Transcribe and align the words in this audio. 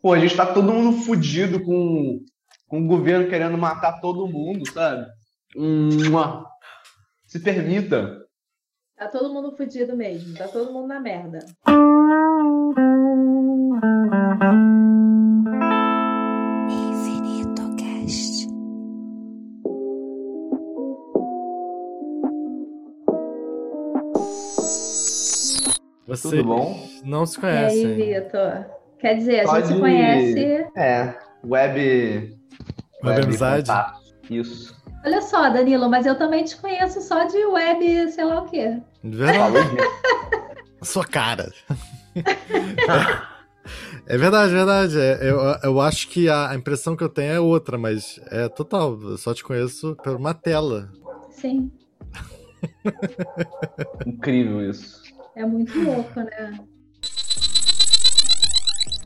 Pô, 0.00 0.12
a 0.12 0.18
gente 0.18 0.36
tá 0.36 0.46
todo 0.46 0.72
mundo 0.72 0.98
fudido 1.04 1.60
com, 1.64 2.24
com 2.68 2.80
o 2.80 2.86
governo 2.86 3.28
querendo 3.28 3.58
matar 3.58 4.00
todo 4.00 4.28
mundo, 4.28 4.64
sabe? 4.70 5.06
Uma... 5.56 6.46
Se 7.26 7.40
permita. 7.40 8.24
Tá 8.96 9.08
todo 9.08 9.32
mundo 9.32 9.56
fudido 9.56 9.96
mesmo, 9.96 10.36
tá 10.36 10.46
todo 10.48 10.72
mundo 10.72 10.86
na 10.88 11.00
merda. 11.00 11.40
Infinito 16.70 17.62
Cast. 17.76 18.48
Vocês 26.06 26.32
Tudo 26.32 26.44
bom? 26.44 26.88
não 27.04 27.26
se 27.26 27.38
E 27.40 27.46
aí, 27.46 27.82
conhecem. 27.82 27.96
Vitor? 27.96 28.77
Quer 28.98 29.14
dizer, 29.14 29.40
a 29.40 29.46
Só 29.46 29.56
gente 29.60 29.66
se 29.74 29.78
conhece. 29.80 30.66
É, 30.76 31.14
web. 31.44 32.38
Web 33.04 33.22
amizade? 33.22 33.66
contato. 33.68 34.00
Isso. 34.28 34.76
Olha 35.04 35.22
só, 35.22 35.48
Danilo, 35.48 35.88
mas 35.88 36.04
eu 36.06 36.16
também 36.16 36.44
te 36.44 36.56
conheço 36.56 37.00
só 37.00 37.24
de 37.24 37.36
web, 37.46 38.10
sei 38.10 38.24
lá 38.24 38.42
o 38.42 38.46
quê. 38.46 38.80
Verdade. 39.04 39.56
Sua 40.82 41.04
cara. 41.04 41.52
É 44.06 44.16
verdade, 44.16 44.52
verdade. 44.52 44.98
É, 44.98 45.30
eu, 45.30 45.38
eu 45.62 45.80
acho 45.80 46.08
que 46.08 46.28
a, 46.28 46.50
a 46.50 46.54
impressão 46.56 46.96
que 46.96 47.04
eu 47.04 47.08
tenho 47.08 47.32
é 47.32 47.40
outra, 47.40 47.78
mas 47.78 48.20
é 48.30 48.48
total. 48.48 48.98
Eu 49.00 49.16
só 49.18 49.32
te 49.34 49.44
conheço 49.44 49.96
por 50.02 50.16
uma 50.16 50.34
tela. 50.34 50.90
Sim, 51.30 51.70
Incrível 54.06 54.68
isso. 54.68 55.02
é 55.36 55.44
muito 55.46 55.78
louco, 55.80 56.20
né? 56.20 56.58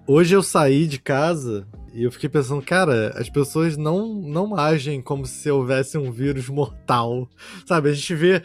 Hoje 0.06 0.34
eu 0.34 0.42
saí 0.42 0.86
de 0.86 0.98
casa 0.98 1.66
e 1.92 2.02
eu 2.04 2.10
fiquei 2.10 2.28
pensando, 2.28 2.62
cara, 2.62 3.10
as 3.16 3.28
pessoas 3.28 3.76
não, 3.76 4.14
não 4.14 4.56
agem 4.56 5.00
como 5.00 5.26
se 5.26 5.50
houvesse 5.50 5.96
um 5.96 6.10
vírus 6.10 6.48
mortal. 6.48 7.28
Sabe, 7.66 7.90
a 7.90 7.92
gente 7.92 8.14
vê. 8.14 8.42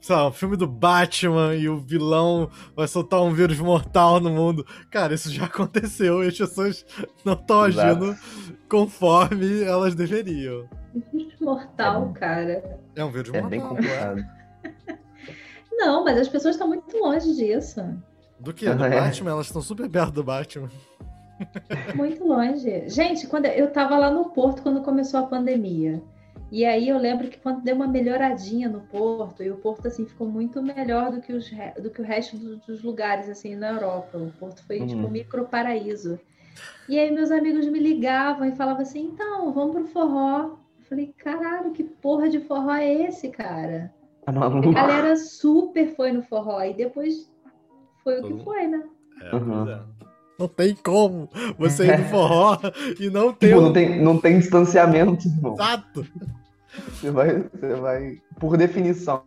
Sei 0.00 0.14
lá, 0.14 0.28
um 0.28 0.32
filme 0.32 0.56
do 0.56 0.68
Batman 0.68 1.56
e 1.56 1.68
o 1.68 1.78
vilão 1.80 2.48
vai 2.76 2.86
soltar 2.86 3.20
um 3.22 3.32
vírus 3.34 3.58
mortal 3.58 4.20
no 4.20 4.30
mundo. 4.30 4.64
Cara, 4.88 5.14
isso 5.14 5.32
já 5.32 5.46
aconteceu 5.46 6.22
e 6.22 6.28
as 6.28 6.38
pessoas 6.38 6.86
não 7.24 7.32
estão 7.32 7.66
Exato. 7.66 7.88
agindo 8.04 8.16
conforme 8.68 9.62
elas 9.64 9.96
deveriam. 9.96 10.68
Vírus 11.12 11.40
mortal, 11.40 12.12
cara. 12.12 12.78
É 12.94 13.04
um 13.04 13.10
vírus 13.10 13.30
É 13.34 13.40
mortal. 13.40 13.50
bem 13.50 13.60
não 13.60 13.68
complicado. 13.68 14.24
Não, 15.78 16.04
mas 16.04 16.18
as 16.18 16.28
pessoas 16.28 16.54
estão 16.54 16.68
muito 16.68 16.96
longe 16.96 17.34
disso. 17.36 17.80
Do 18.38 18.52
que? 18.52 18.68
Do 18.72 18.84
É. 18.84 18.90
Batman? 19.00 19.30
Elas 19.30 19.46
estão 19.46 19.62
super 19.62 19.88
perto 19.88 20.12
do 20.12 20.24
Batman. 20.24 20.68
Muito 21.94 22.24
longe. 22.26 22.88
Gente, 22.88 23.26
quando 23.26 23.46
eu 23.46 23.70
tava 23.70 23.96
lá 23.98 24.10
no 24.10 24.26
Porto 24.30 24.62
quando 24.62 24.82
começou 24.82 25.20
a 25.20 25.24
pandemia. 25.24 26.02
E 26.50 26.64
aí 26.64 26.88
eu 26.88 26.96
lembro 26.96 27.28
que 27.28 27.38
quando 27.38 27.60
deu 27.62 27.74
uma 27.74 27.88
melhoradinha 27.88 28.68
no 28.68 28.80
Porto, 28.80 29.42
e 29.42 29.50
o 29.50 29.56
Porto 29.56 29.88
assim 29.88 30.06
ficou 30.06 30.28
muito 30.28 30.62
melhor 30.62 31.10
do 31.10 31.20
que, 31.20 31.32
os, 31.32 31.50
do 31.82 31.90
que 31.90 32.00
o 32.00 32.04
resto 32.04 32.36
do- 32.36 32.56
dos 32.58 32.82
lugares 32.84 33.28
assim 33.28 33.56
na 33.56 33.70
Europa. 33.72 34.16
O 34.16 34.30
Porto 34.38 34.64
foi 34.64 34.78
Uhum. 34.80 34.86
tipo 34.86 35.06
um 35.06 35.10
micro 35.10 35.44
paraíso. 35.46 36.18
E 36.88 36.98
aí 36.98 37.10
meus 37.10 37.30
amigos 37.32 37.66
me 37.66 37.80
ligavam 37.80 38.46
e 38.46 38.54
falavam 38.54 38.82
assim: 38.82 39.10
"Então, 39.12 39.52
vamos 39.52 39.74
pro 39.74 39.86
forró". 39.86 40.56
Eu 40.78 40.84
falei: 40.88 41.12
"Caralho, 41.18 41.72
que 41.72 41.82
porra 41.82 42.28
de 42.28 42.38
forró 42.40 42.72
é 42.74 42.92
esse, 43.08 43.28
cara?" 43.28 43.92
Tá 44.24 44.32
A 44.32 44.72
galera 44.72 45.16
super 45.16 45.94
foi 45.96 46.12
no 46.12 46.22
forró 46.22 46.62
e 46.62 46.72
depois 46.74 47.30
foi 48.06 48.18
o 48.20 48.22
Todo 48.22 48.36
que 48.38 48.44
foi, 48.44 48.66
né? 48.68 48.84
É, 49.20 49.34
Uhum. 49.34 49.68
é. 49.68 49.80
Não 50.38 50.46
tem 50.48 50.76
como 50.76 51.28
você 51.58 51.86
ir 51.86 51.98
no 51.98 52.04
forró 52.10 52.58
e 53.00 53.10
não 53.10 53.32
ter 53.32 53.48
Tipo, 53.48 53.58
um 53.60 53.62
não 53.64 53.72
tem, 53.72 54.02
não 54.02 54.18
tem 54.20 54.38
distanciamento, 54.38 55.26
irmão. 55.26 55.54
Exato. 55.54 56.06
Você 56.92 57.10
vai, 57.10 57.42
você 57.42 57.74
vai, 57.74 58.20
por 58.38 58.56
definição, 58.56 59.22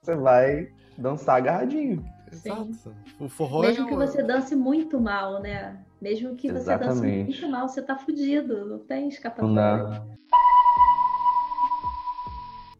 você 0.00 0.14
vai 0.14 0.68
dançar 0.96 1.36
agarradinho. 1.36 2.02
Exato. 2.32 2.94
O 3.18 3.28
forró 3.28 3.60
Mesmo 3.62 3.84
é 3.84 3.88
que 3.88 3.94
você 3.96 4.22
dance 4.22 4.54
muito 4.56 4.98
mal, 5.00 5.42
né? 5.42 5.76
Mesmo 6.00 6.34
que 6.36 6.48
você 6.48 6.76
dance 6.78 6.84
Exatamente. 6.92 7.30
muito 7.30 7.48
mal, 7.50 7.68
você 7.68 7.82
tá 7.82 7.96
fudido, 7.98 8.64
não 8.64 8.78
tem 8.78 9.02
Não 9.02 9.08
escapatória. 9.08 9.54
dá. 9.54 10.02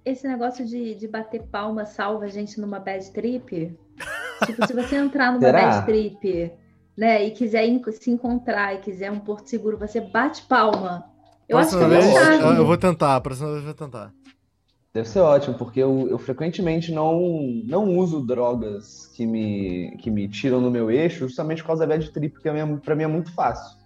Esse 0.04 0.28
negócio 0.28 0.64
de, 0.66 0.94
de 0.94 1.08
bater 1.08 1.42
palma 1.44 1.84
salva 1.86 2.26
a 2.26 2.28
gente 2.28 2.60
numa 2.60 2.78
bad 2.78 3.10
trip. 3.12 3.76
Tipo, 4.46 4.66
se 4.66 4.72
você 4.72 4.96
entrar 4.96 5.32
numa 5.32 5.40
Será? 5.40 5.80
bad 5.80 5.86
trip, 5.86 6.52
né, 6.96 7.24
e 7.26 7.30
quiser 7.30 7.64
se 7.92 8.10
encontrar 8.10 8.74
e 8.74 8.78
quiser 8.78 9.10
um 9.10 9.18
porto 9.18 9.48
seguro, 9.48 9.76
você 9.78 10.00
bate 10.00 10.42
palma. 10.42 11.04
Eu 11.48 11.58
acho 11.58 11.70
que 11.70 11.76
Próxima 11.76 11.96
é 11.96 12.00
vez, 12.00 12.40
eu, 12.40 12.52
eu 12.54 12.66
vou 12.66 12.76
tentar. 12.76 13.16
A 13.16 13.20
próxima 13.20 13.48
vez 13.48 13.60
eu 13.60 13.66
vou 13.66 13.74
tentar. 13.74 14.12
Deve 14.94 15.08
ser 15.08 15.18
ótimo, 15.18 15.58
porque 15.58 15.80
eu, 15.80 16.08
eu 16.08 16.18
frequentemente 16.18 16.92
não, 16.92 17.20
não 17.64 17.98
uso 17.98 18.24
drogas 18.24 19.10
que 19.14 19.26
me, 19.26 19.96
que 19.98 20.08
me 20.08 20.28
tiram 20.28 20.60
no 20.60 20.70
meu 20.70 20.88
eixo, 20.88 21.26
justamente 21.26 21.62
por 21.62 21.68
causa 21.68 21.84
da 21.84 21.94
bad 21.94 22.10
trip, 22.12 22.32
porque 22.32 22.48
a 22.48 22.52
minha, 22.52 22.76
pra 22.76 22.94
mim 22.94 23.02
é 23.02 23.08
muito 23.08 23.32
fácil. 23.32 23.76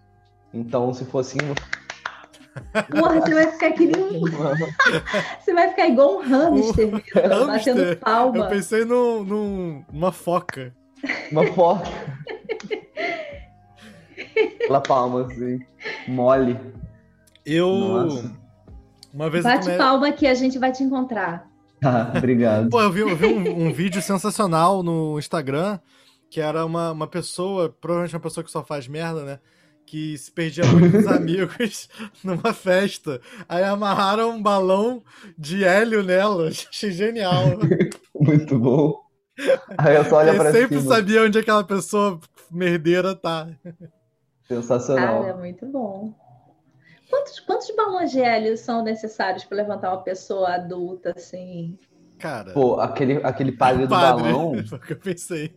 Então, 0.53 0.93
se 0.93 1.07
for 1.07 1.21
assim, 1.21 1.39
Porra, 2.91 3.21
você 3.21 3.35
vai 3.35 3.53
ficar 3.53 3.73
que 3.73 3.87
nem 3.87 4.05
um... 4.05 4.21
Você 5.41 5.55
vai 5.55 5.69
ficar 5.71 5.89
igual 5.89 6.19
um 6.19 6.23
hamster, 6.23 6.91
batendo 6.91 7.45
hamster. 7.47 7.77
Eu 7.77 7.97
palma. 7.97 8.47
pensei 8.47 8.85
num, 8.85 9.25
num- 9.25 9.85
numa 9.93 10.13
foca. 10.13 10.75
uma 11.33 11.47
foca. 11.47 11.89
Aquela 14.63 14.81
palma 14.81 15.27
assim, 15.27 15.61
mole. 16.07 16.59
Eu. 17.45 17.69
Nossa. 17.69 18.37
Uma 19.13 19.31
vez 19.31 19.45
eu 19.45 19.51
Bate 19.51 19.77
palma 19.77 20.13
que 20.13 20.27
a 20.27 20.35
gente 20.35 20.59
vai 20.59 20.71
te 20.71 20.83
encontrar. 20.83 21.49
Ah, 21.83 22.13
obrigado. 22.17 22.69
Pô, 22.69 22.81
eu 22.81 22.91
vi, 22.91 23.01
eu 23.01 23.17
vi 23.17 23.27
um, 23.27 23.67
um 23.69 23.73
vídeo 23.73 24.03
sensacional 24.03 24.83
no 24.83 25.19
Instagram 25.19 25.79
que 26.31 26.41
era 26.41 26.65
uma, 26.65 26.93
uma 26.93 27.07
pessoa, 27.07 27.75
provavelmente 27.81 28.15
uma 28.15 28.21
pessoa 28.21 28.45
que 28.45 28.51
só 28.51 28.63
faz 28.63 28.87
merda, 28.87 29.25
né? 29.25 29.39
Que 29.91 30.19
se 30.19 30.31
perdia 30.31 30.65
muito 30.67 30.93
com 30.93 30.99
os 30.99 31.07
amigos 31.07 31.89
numa 32.23 32.53
festa. 32.53 33.21
Aí 33.49 33.65
amarraram 33.65 34.33
um 34.33 34.43
balão 34.43 35.03
de 35.39 35.65
hélio 35.65 36.03
nela. 36.03 36.49
Achei 36.69 36.91
genial. 36.91 37.45
Muito 38.15 38.59
bom. 38.59 39.01
Aí 39.79 39.97
eu 39.97 40.05
só 40.05 40.17
olho 40.19 40.31
Eu 40.31 40.37
pra 40.37 40.53
sempre 40.53 40.81
cima. 40.81 40.95
sabia 40.95 41.23
onde 41.23 41.39
aquela 41.39 41.65
pessoa 41.65 42.21
merdeira 42.51 43.15
tá. 43.15 43.49
Sensacional. 44.47 45.23
Cara, 45.23 45.33
é 45.33 45.37
muito 45.37 45.65
bom. 45.67 46.13
Quantos, 47.09 47.41
quantos 47.41 47.75
balões 47.75 48.11
de 48.11 48.21
hélio 48.21 48.59
são 48.59 48.83
necessários 48.83 49.45
para 49.45 49.57
levantar 49.59 49.91
uma 49.93 50.03
pessoa 50.03 50.51
adulta 50.55 51.15
assim? 51.17 51.79
Cara, 52.19 52.53
Pô, 52.53 52.81
aquele, 52.81 53.23
aquele 53.25 53.53
padre 53.53 53.87
do 53.87 53.91
padre. 53.91 54.25
balão 54.25 54.67
Foi 54.67 54.77
o 54.79 54.81
que 54.83 54.93
eu 54.93 54.99
pensei. 54.99 55.55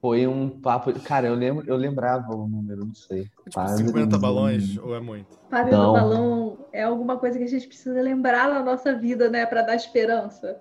Foi 0.00 0.26
um 0.26 0.48
papo. 0.48 0.92
Cara, 1.00 1.26
eu 1.28 1.34
lembro, 1.34 1.64
eu 1.66 1.76
lembrava 1.76 2.34
o 2.34 2.46
número, 2.48 2.84
não 2.84 2.94
sei. 2.94 3.24
Tipo, 3.24 3.50
Padre 3.54 3.84
50 3.86 4.06
do- 4.16 4.18
balões 4.20 4.76
ou 4.78 4.94
é 4.94 5.00
muito? 5.00 5.36
Padre 5.50 5.72
Não. 5.72 5.86
do 5.86 5.92
balão 5.92 6.58
é 6.72 6.82
alguma 6.82 7.16
coisa 7.18 7.38
que 7.38 7.44
a 7.44 7.48
gente 7.48 7.66
precisa 7.66 8.00
lembrar 8.00 8.48
na 8.48 8.62
nossa 8.62 8.94
vida, 8.96 9.28
né, 9.30 9.44
para 9.46 9.62
dar 9.62 9.74
esperança. 9.74 10.56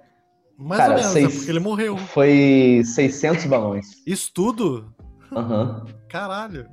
Mais 0.57 0.79
Cara, 0.81 0.93
ou 0.93 0.97
menos, 0.99 1.11
seis- 1.13 1.33
é 1.33 1.37
porque 1.37 1.51
ele 1.51 1.59
morreu. 1.59 1.97
Foi 1.97 2.81
600 2.83 3.45
balões. 3.45 3.87
Isso 4.07 4.31
tudo? 4.33 4.91
Aham. 5.31 5.85
Caralho. 6.09 6.67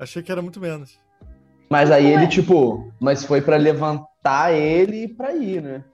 Achei 0.00 0.22
que 0.22 0.32
era 0.32 0.40
muito 0.40 0.60
menos. 0.60 0.98
Mas 1.68 1.90
aí 1.90 2.06
Ué. 2.06 2.12
ele, 2.14 2.28
tipo, 2.28 2.92
mas 3.00 3.24
foi 3.24 3.40
pra 3.42 3.56
levantar 3.56 4.52
ele 4.54 5.04
e 5.04 5.08
pra 5.08 5.34
ir, 5.34 5.60
né? 5.60 5.84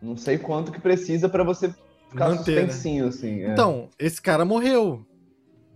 Não 0.00 0.16
sei 0.16 0.38
quanto 0.38 0.70
que 0.70 0.80
precisa 0.80 1.28
pra 1.28 1.42
você 1.42 1.68
ficar 2.08 2.28
Manter, 2.30 2.36
né? 2.54 2.60
suspensinho, 2.62 3.08
assim. 3.08 3.40
é. 3.42 3.52
Então, 3.52 3.88
esse 3.98 4.22
cara 4.22 4.44
morreu. 4.44 5.04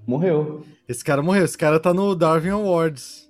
Morreu. 0.09 0.65
Esse 0.89 1.05
cara 1.05 1.21
morreu. 1.21 1.45
Esse 1.45 1.59
cara 1.59 1.79
tá 1.79 1.93
no 1.93 2.15
Darwin 2.15 2.49
Awards. 2.49 3.29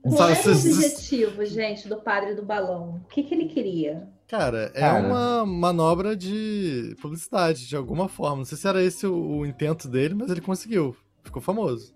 Qual 0.00 0.28
era 0.28 0.48
o 0.48 0.52
objetivo, 0.52 1.44
gente, 1.44 1.88
do 1.88 1.96
padre 1.96 2.36
do 2.36 2.44
balão? 2.44 3.02
O 3.04 3.08
que, 3.08 3.24
que 3.24 3.34
ele 3.34 3.46
queria? 3.46 4.08
Cara, 4.28 4.70
é 4.72 4.80
Cara. 4.80 5.04
uma 5.04 5.44
manobra 5.44 6.14
de 6.14 6.94
publicidade, 7.02 7.66
de 7.66 7.74
alguma 7.74 8.08
forma. 8.08 8.36
Não 8.36 8.44
sei 8.44 8.56
se 8.56 8.68
era 8.68 8.80
esse 8.80 9.08
o, 9.08 9.38
o 9.38 9.44
intento 9.44 9.88
dele, 9.88 10.14
mas 10.14 10.30
ele 10.30 10.40
conseguiu. 10.40 10.94
Ficou 11.24 11.42
famoso. 11.42 11.92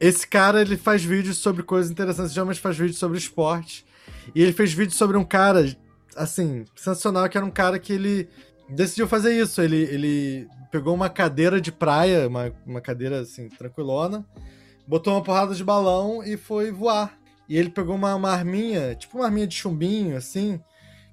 Esse 0.00 0.26
cara, 0.26 0.62
ele 0.62 0.76
faz 0.76 1.04
vídeos 1.04 1.38
sobre 1.38 1.62
coisas 1.62 1.92
interessantes. 1.92 2.32
Geralmente 2.32 2.60
faz 2.60 2.76
vídeos 2.76 2.98
sobre 2.98 3.18
esporte. 3.18 3.86
E 4.34 4.42
ele 4.42 4.52
fez 4.52 4.72
vídeo 4.72 4.92
sobre 4.92 5.16
um 5.16 5.24
cara, 5.24 5.64
assim, 6.16 6.64
sensacional, 6.74 7.28
que 7.28 7.36
era 7.36 7.46
um 7.46 7.52
cara 7.52 7.78
que 7.78 7.92
ele 7.92 8.28
decidiu 8.68 9.06
fazer 9.08 9.38
isso. 9.40 9.60
Ele, 9.60 9.76
ele 9.76 10.48
pegou 10.70 10.94
uma 10.94 11.08
cadeira 11.08 11.60
de 11.60 11.70
praia, 11.72 12.28
uma, 12.28 12.52
uma 12.66 12.80
cadeira, 12.80 13.20
assim, 13.20 13.48
tranquilona, 13.48 14.24
botou 14.86 15.12
uma 15.14 15.22
porrada 15.22 15.54
de 15.54 15.64
balão 15.64 16.22
e 16.24 16.36
foi 16.36 16.70
voar. 16.70 17.18
E 17.48 17.56
ele 17.56 17.70
pegou 17.70 17.94
uma, 17.94 18.14
uma 18.14 18.30
arminha, 18.30 18.94
tipo 18.94 19.18
uma 19.18 19.26
arminha 19.26 19.46
de 19.46 19.54
chumbinho, 19.54 20.16
assim, 20.16 20.60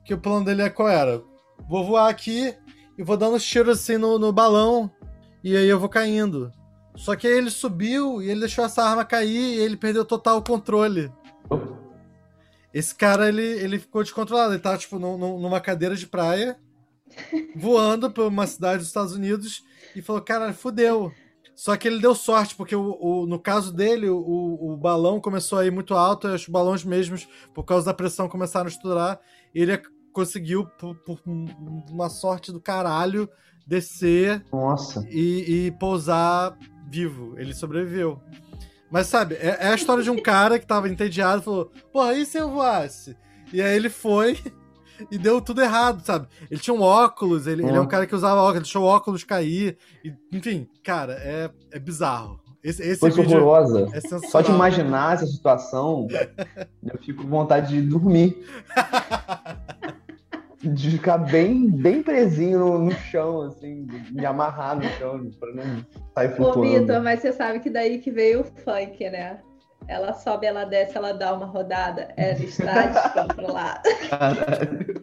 que 0.05 0.13
o 0.13 0.17
plano 0.17 0.45
dele 0.45 0.61
é 0.61 0.69
qual 0.69 0.87
era? 0.87 1.21
Vou 1.69 1.85
voar 1.85 2.09
aqui 2.09 2.55
e 2.97 3.03
vou 3.03 3.17
dando 3.17 3.39
tiro 3.39 3.71
assim 3.71 3.97
no, 3.97 4.17
no 4.17 4.31
balão, 4.31 4.89
e 5.43 5.55
aí 5.57 5.67
eu 5.67 5.79
vou 5.79 5.89
caindo. 5.89 6.51
Só 6.95 7.15
que 7.15 7.27
aí 7.27 7.33
ele 7.37 7.49
subiu 7.49 8.21
e 8.21 8.29
ele 8.29 8.41
deixou 8.41 8.65
essa 8.65 8.83
arma 8.83 9.05
cair 9.05 9.57
e 9.57 9.59
ele 9.59 9.77
perdeu 9.77 10.03
total 10.05 10.41
controle. 10.43 11.11
Esse 12.73 12.95
cara, 12.95 13.27
ele, 13.27 13.43
ele 13.43 13.79
ficou 13.79 14.03
descontrolado. 14.03 14.53
Ele 14.53 14.61
tava, 14.61 14.77
tipo, 14.77 14.97
num- 14.97 15.17
num- 15.17 15.39
numa 15.39 15.59
cadeira 15.59 15.95
de 15.95 16.07
praia, 16.07 16.57
voando 17.55 18.09
por 18.11 18.27
uma 18.27 18.47
cidade 18.47 18.79
dos 18.79 18.87
Estados 18.87 19.13
Unidos 19.13 19.63
e 19.95 20.01
falou, 20.01 20.21
cara, 20.21 20.53
fudeu. 20.53 21.11
Só 21.55 21.75
que 21.77 21.87
ele 21.87 21.99
deu 21.99 22.15
sorte, 22.15 22.55
porque 22.55 22.75
o, 22.75 22.97
o- 22.99 23.25
no 23.27 23.37
caso 23.37 23.71
dele, 23.73 24.09
o, 24.09 24.17
o 24.17 24.77
balão 24.77 25.19
começou 25.19 25.59
a 25.59 25.65
ir 25.65 25.71
muito 25.71 25.93
alto, 25.93 26.27
e 26.27 26.33
os 26.33 26.47
balões 26.47 26.83
mesmos, 26.83 27.27
por 27.53 27.63
causa 27.63 27.85
da 27.87 27.93
pressão, 27.93 28.27
começaram 28.27 28.65
a 28.65 28.69
estourar. 28.69 29.19
Ele 29.53 29.79
conseguiu, 30.11 30.65
por, 30.79 30.95
por 31.03 31.19
uma 31.25 32.09
sorte 32.09 32.51
do 32.51 32.59
caralho, 32.59 33.29
descer 33.67 34.43
e, 35.09 35.67
e 35.67 35.71
pousar 35.71 36.57
vivo. 36.89 37.35
Ele 37.37 37.53
sobreviveu. 37.53 38.19
Mas 38.89 39.07
sabe, 39.07 39.35
é, 39.35 39.57
é 39.61 39.67
a 39.67 39.75
história 39.75 40.03
de 40.03 40.09
um 40.09 40.21
cara 40.21 40.57
que 40.57 40.65
tava 40.65 40.89
entediado 40.89 41.41
e 41.41 41.45
falou: 41.45 41.71
Porra, 41.93 42.13
e 42.13 42.25
se 42.25 42.37
eu 42.37 42.49
voasse? 42.49 43.15
E 43.53 43.61
aí 43.61 43.75
ele 43.75 43.89
foi 43.89 44.37
e 45.11 45.17
deu 45.17 45.41
tudo 45.41 45.61
errado, 45.61 46.01
sabe? 46.05 46.27
Ele 46.49 46.59
tinha 46.59 46.73
um 46.73 46.81
óculos, 46.81 47.47
ele, 47.47 47.63
ele 47.63 47.71
é 47.75 47.79
um 47.79 47.83
Uhum. 47.83 47.87
cara 47.89 48.05
que 48.05 48.15
usava 48.15 48.41
óculos, 48.41 48.63
deixou 48.63 48.83
o 48.83 48.87
óculos 48.87 49.23
cair. 49.23 49.77
e- 50.03 50.13
enfim, 50.31 50.67
cara, 50.83 51.13
é, 51.19 51.49
é 51.71 51.79
bizarro. 51.79 52.39
Esse, 52.63 52.83
esse 52.83 52.99
Coisa 52.99 53.21
horrorosa. 53.21 53.87
é 53.91 53.99
sensacional. 54.01 54.29
Só 54.29 54.41
de 54.41 54.51
imaginar 54.51 55.15
essa 55.15 55.25
situação, 55.25 56.07
eu 56.83 56.97
fico 56.99 57.23
com 57.23 57.29
vontade 57.29 57.69
de 57.69 57.81
dormir. 57.81 58.45
De 60.63 60.91
ficar 60.91 61.17
bem, 61.17 61.67
bem 61.71 62.03
presinho 62.03 62.59
no, 62.59 62.77
no 62.77 62.91
chão, 62.91 63.41
assim, 63.41 63.83
de 63.83 64.13
me 64.13 64.23
amarrar 64.23 64.75
no 64.75 64.83
chão, 64.91 65.27
pra 65.39 65.51
não 65.55 65.83
sair 66.13 66.33
Ô, 66.33 66.35
flutuando. 66.35 66.79
Vitor, 66.81 67.01
mas 67.01 67.19
você 67.19 67.33
sabe 67.33 67.59
que 67.61 67.69
daí 67.71 67.97
que 67.97 68.11
veio 68.11 68.41
o 68.41 68.43
funk, 68.43 69.09
né? 69.09 69.39
Ela 69.87 70.13
sobe, 70.13 70.45
ela 70.45 70.63
desce, 70.65 70.95
ela 70.97 71.11
dá 71.13 71.33
uma 71.33 71.45
rodada. 71.45 72.09
Ela 72.15 72.33
está 72.39 72.87
descontrolada. 72.87 73.81
Caralho. 74.09 75.01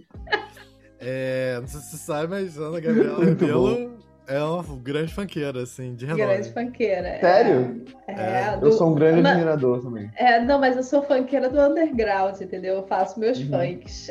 É, 1.00 1.58
não 1.60 1.66
sei 1.68 1.80
se 1.80 1.90
você 1.90 1.96
sabe, 1.98 2.28
mas 2.28 2.58
Ana 2.58 2.80
Gabriela 2.80 3.24
Rebelo 3.24 3.98
é 4.26 4.42
uma 4.42 4.62
grande 4.82 5.14
funkeira, 5.14 5.62
assim, 5.62 5.94
de 5.94 6.04
renome. 6.06 6.26
Grande 6.26 6.52
funkeira. 6.52 7.08
é. 7.08 7.20
Sério? 7.20 7.84
É, 8.08 8.54
Eu 8.54 8.60
do- 8.60 8.72
sou 8.72 8.90
um 8.90 8.94
grande 8.94 9.22
Mas- 9.22 9.32
admirador 9.32 9.82
também. 9.82 10.10
é, 10.16 10.40
não, 10.40 10.58
mas 10.58 10.76
eu 10.76 10.82
sou 10.82 11.02
funkeira 11.02 11.48
do 11.48 11.60
underground, 11.60 12.40
entendeu? 12.40 12.76
Eu 12.76 12.86
faço 12.86 13.18
meus 13.20 13.38
Uhum. 13.38 13.46
funks. 13.50 14.10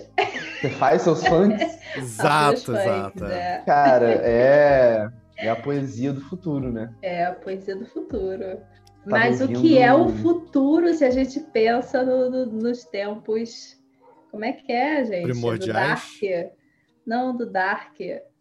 Você 0.62 0.69
faz 0.72 1.02
seus 1.02 1.24
funks? 1.28 1.78
Exato, 1.96 2.48
meus 2.48 2.64
funks, 2.64 2.81
exato. 2.86 3.25
é. 3.25 3.34
é. 3.38 3.64
Cara, 3.66 4.12
é, 4.12 5.08
é 5.38 5.50
a 5.50 5.56
poesia 5.56 6.14
do 6.14 6.22
futuro, 6.22 6.72
né? 6.72 6.90
É 7.02 7.25
a 7.25 7.34
poesia 7.34 7.75
do 7.75 7.86
futuro. 7.86 8.60
Mas 9.09 9.42
o 9.42 9.48
que 9.48 9.77
é 9.77 9.94
o 9.94 10.09
futuro 10.09 10.94
se 10.94 11.04
a 11.06 11.09
gente 11.12 11.39
pensa 11.39 12.04
no- 12.04 12.30
no- 12.30 12.45
nos 12.45 12.83
tempos. 12.86 13.77
Como 14.31 14.44
é 14.45 14.51
que 14.54 14.71
é, 14.71 15.04
gente? 15.06 15.24
Primordiais? 15.24 16.01
Do 16.19 16.27
Dark. 16.30 16.51
Não, 17.06 17.36
do 17.36 17.45
Dark. 17.45 17.95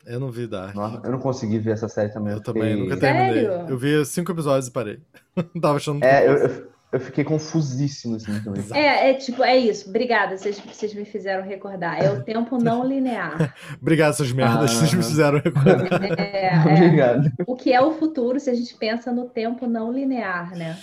Eu 0.04 0.20
não 0.20 0.30
vi 0.30 0.46
Dark. 0.46 0.74
Nossa, 0.74 1.00
eu 1.04 1.12
não 1.12 1.18
consegui 1.18 1.58
ver 1.58 1.72
essa 1.72 1.88
série 1.88 2.12
também. 2.12 2.32
Eu 2.32 2.38
fiquei- 2.38 2.54
também, 2.54 2.76
nunca 2.76 2.96
Sério? 2.96 3.34
terminei. 3.48 3.72
Eu 3.72 3.78
vi 3.78 4.04
cinco 4.04 4.32
episódios 4.32 4.68
e 4.68 4.72
parei. 4.72 5.00
Tava 5.60 5.76
achando 5.76 6.04
É, 6.04 6.26
eu, 6.26 6.32
muito 6.38 6.44
eu, 6.54 6.68
eu 6.96 7.00
fiquei 7.00 7.24
confusíssimo, 7.24 8.16
assim, 8.16 8.40
também. 8.42 8.64
É, 8.72 9.10
é 9.10 9.14
tipo, 9.14 9.42
é 9.42 9.56
isso. 9.56 9.88
Obrigada, 9.88 10.36
vocês, 10.36 10.58
vocês 10.60 10.92
me 10.94 11.04
fizeram 11.04 11.44
recordar. 11.44 12.02
É 12.02 12.10
o 12.10 12.22
tempo 12.22 12.58
não 12.62 12.84
linear. 12.86 13.54
Obrigado, 13.80 14.10
essas 14.10 14.32
merdas. 14.32 14.70
Ah. 14.70 14.74
Vocês 14.74 14.94
me 14.94 15.02
fizeram 15.02 15.38
recordar. 15.40 16.02
É, 16.18 16.46
é. 16.54 16.58
Obrigado. 16.60 17.30
O 17.46 17.54
que 17.56 17.72
é 17.72 17.80
o 17.80 17.92
futuro 17.92 18.38
se 18.40 18.50
a 18.50 18.54
gente 18.54 18.74
pensa 18.76 19.12
no 19.12 19.28
tempo 19.28 19.66
não 19.66 19.92
linear, 19.92 20.56
né? 20.56 20.78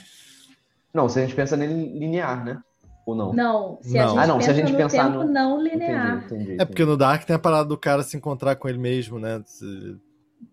Não, 0.94 1.10
se 1.10 1.20
a 1.20 1.24
gente 1.24 1.36
pensa 1.36 1.58
nele 1.58 1.98
linear, 1.98 2.46
né? 2.46 2.60
Ou 3.06 3.16
não? 3.16 3.34
Não, 3.34 3.80
se 3.82 3.98
a 3.98 4.04
Não. 4.04 4.10
gente 4.12 4.20
Ah, 4.20 4.28
não, 4.28 4.40
se 4.40 4.48
pensa 4.48 4.52
a 4.52 4.54
gente 4.54 4.72
no 4.72 4.78
pensar 4.78 5.04
tempo 5.12 5.24
no- 5.26 5.32
não 5.34 5.60
Entendi, 5.60 5.76
linear. 5.78 6.24
entendi. 6.26 6.56
É 6.60 6.64
porque 6.66 6.86
no 6.86 6.96
Dark 6.96 7.24
tem 7.26 7.36
a 7.36 7.40
parada 7.40 7.66
do 7.66 7.78
cara 7.78 8.02
se 8.04 8.16
encontrar 8.16 8.56
com 8.56 8.70
ele 8.70 8.78
mesmo, 8.78 9.20
né? 9.20 9.42
Se- 9.46 9.98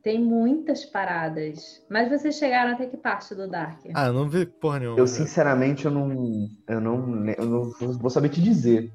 Tem 0.02 0.20
muitas 0.20 0.84
paradas. 0.84 1.82
Mas 1.88 2.08
vocês 2.08 2.36
chegaram 2.36 2.72
até 2.72 2.86
que 2.86 2.96
parte 2.96 3.34
do 3.34 3.48
Dark? 3.48 3.80
Ah, 3.94 4.06
eu 4.06 4.12
não 4.12 4.28
vi 4.28 4.46
porra 4.46 4.80
nenhuma. 4.80 4.98
Eu, 4.98 5.06
sinceramente, 5.06 5.84
eu 5.84 5.90
não, 5.90 6.48
eu 6.68 6.80
não, 6.80 7.26
eu 7.30 7.44
não 7.44 7.72
vou 7.98 8.10
saber 8.10 8.28
te 8.28 8.40
dizer. 8.40 8.92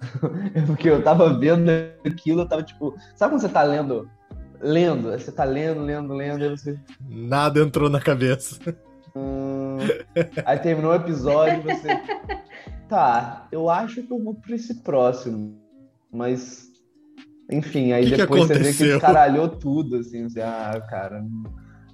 É 0.54 0.60
porque 0.62 0.90
eu 0.90 1.00
tava 1.00 1.38
vendo 1.38 1.70
aquilo, 2.04 2.40
eu 2.40 2.48
tava 2.48 2.64
tipo. 2.64 2.92
Sabe 3.14 3.32
quando 3.32 3.40
você 3.40 3.48
tá 3.48 3.62
lendo? 3.62 4.10
Lendo, 4.60 5.10
aí 5.10 5.20
você 5.20 5.30
tá 5.30 5.44
lendo, 5.44 5.80
lendo, 5.80 6.12
lendo, 6.12 6.42
aí 6.42 6.50
você. 6.50 6.78
Nada 7.08 7.60
entrou 7.60 7.88
na 7.88 8.00
cabeça. 8.00 8.58
hum, 9.14 9.78
aí 10.44 10.58
terminou 10.58 10.90
o 10.90 10.96
episódio 10.96 11.60
e 11.60 11.74
você. 11.74 11.88
Tá, 12.88 13.48
eu 13.50 13.70
acho 13.70 14.02
que 14.02 14.12
eu 14.12 14.22
vou 14.22 14.34
pra 14.34 14.54
esse 14.54 14.82
próximo. 14.82 15.56
Mas. 16.12 16.70
Enfim, 17.50 17.92
aí 17.92 18.04
Que 18.04 18.10
que 18.12 18.16
depois 18.16 18.46
você 18.46 18.54
vê 18.58 18.72
que 18.72 18.84
escaralhou 18.94 19.48
tudo, 19.48 19.96
assim, 19.96 20.28
você, 20.28 20.40
ah, 20.40 20.80
cara. 20.88 21.24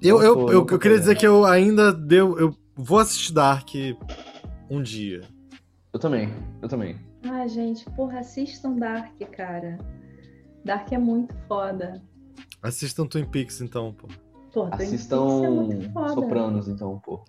Eu, 0.01 0.23
eu, 0.23 0.35
tô- 0.35 0.53
eu, 0.53 0.67
eu 0.71 0.79
queria 0.79 0.99
dizer 0.99 1.17
querendo. 1.17 1.21
que 1.21 1.27
eu 1.27 1.45
ainda 1.45 1.93
deu. 1.93 2.39
Eu 2.39 2.55
vou 2.77 2.99
assistir 2.99 3.33
Dark 3.33 3.69
um 4.71 4.81
dia. 4.83 5.23
Eu 5.93 5.99
também, 5.99 6.33
eu 6.63 6.69
também. 6.69 6.97
Ah, 7.29 7.47
gente, 7.49 7.85
porra, 7.97 8.21
assistam 8.21 8.75
Dark, 8.77 9.19
cara. 9.37 9.79
Dark 10.65 10.93
é 10.93 10.99
muito 10.99 11.35
foda. 11.49 12.01
Assistam 12.63 13.07
Twin 13.07 13.25
Peaks, 13.25 13.61
então, 13.61 13.93
pô. 13.95 14.07
Pô, 14.53 14.63
Twin 14.67 14.71
Peaks 14.71 14.81
é 14.93 14.95
Assistam 14.95 15.51
muito 15.51 15.91
foda. 15.93 16.13
Sopranos, 16.15 16.69
então, 16.69 17.01
pô. 17.05 17.25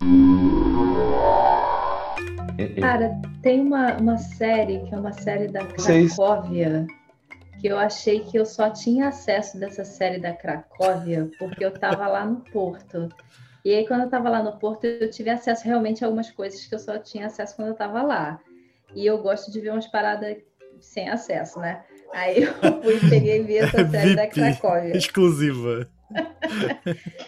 É, 2.57 2.63
é. 2.63 2.81
Cara, 2.81 3.21
tem 3.41 3.61
uma, 3.61 3.95
uma 3.97 4.17
série 4.17 4.79
que 4.81 4.93
é 4.93 4.99
uma 4.99 5.13
série 5.13 5.47
da 5.47 5.63
Vocês- 5.63 6.15
Cracóvia 6.15 6.85
que 7.59 7.67
eu 7.67 7.77
achei 7.77 8.21
que 8.21 8.37
eu 8.37 8.45
só 8.45 8.69
tinha 8.69 9.09
acesso 9.09 9.59
dessa 9.59 9.83
série 9.83 10.19
da 10.19 10.33
Cracóvia 10.33 11.29
porque 11.37 11.63
eu 11.63 11.71
tava 11.71 12.07
lá 12.07 12.25
no 12.25 12.37
Porto. 12.37 13.09
E 13.63 13.73
aí, 13.73 13.85
quando 13.85 14.03
eu 14.03 14.09
tava 14.09 14.29
lá 14.29 14.41
no 14.41 14.57
Porto, 14.57 14.85
eu 14.85 15.09
tive 15.09 15.29
acesso 15.29 15.65
realmente 15.65 16.03
a 16.03 16.07
algumas 16.07 16.31
coisas 16.31 16.65
que 16.65 16.73
eu 16.73 16.79
só 16.79 16.97
tinha 16.97 17.25
acesso 17.25 17.55
quando 17.55 17.69
eu 17.69 17.75
tava 17.75 18.01
lá. 18.01 18.39
E 18.95 19.05
eu 19.05 19.17
gosto 19.21 19.51
de 19.51 19.59
ver 19.59 19.71
umas 19.71 19.87
paradas 19.87 20.37
sem 20.79 21.09
acesso, 21.09 21.59
né? 21.59 21.83
Aí 22.13 22.43
eu 22.43 22.53
fui 22.81 22.99
peguei 23.09 23.41
e 23.41 23.43
vi 23.43 23.57
essa 23.57 23.87
série 23.87 24.15
da. 24.15 24.27
Cracóvia. 24.27 24.95
Exclusiva. 24.95 25.89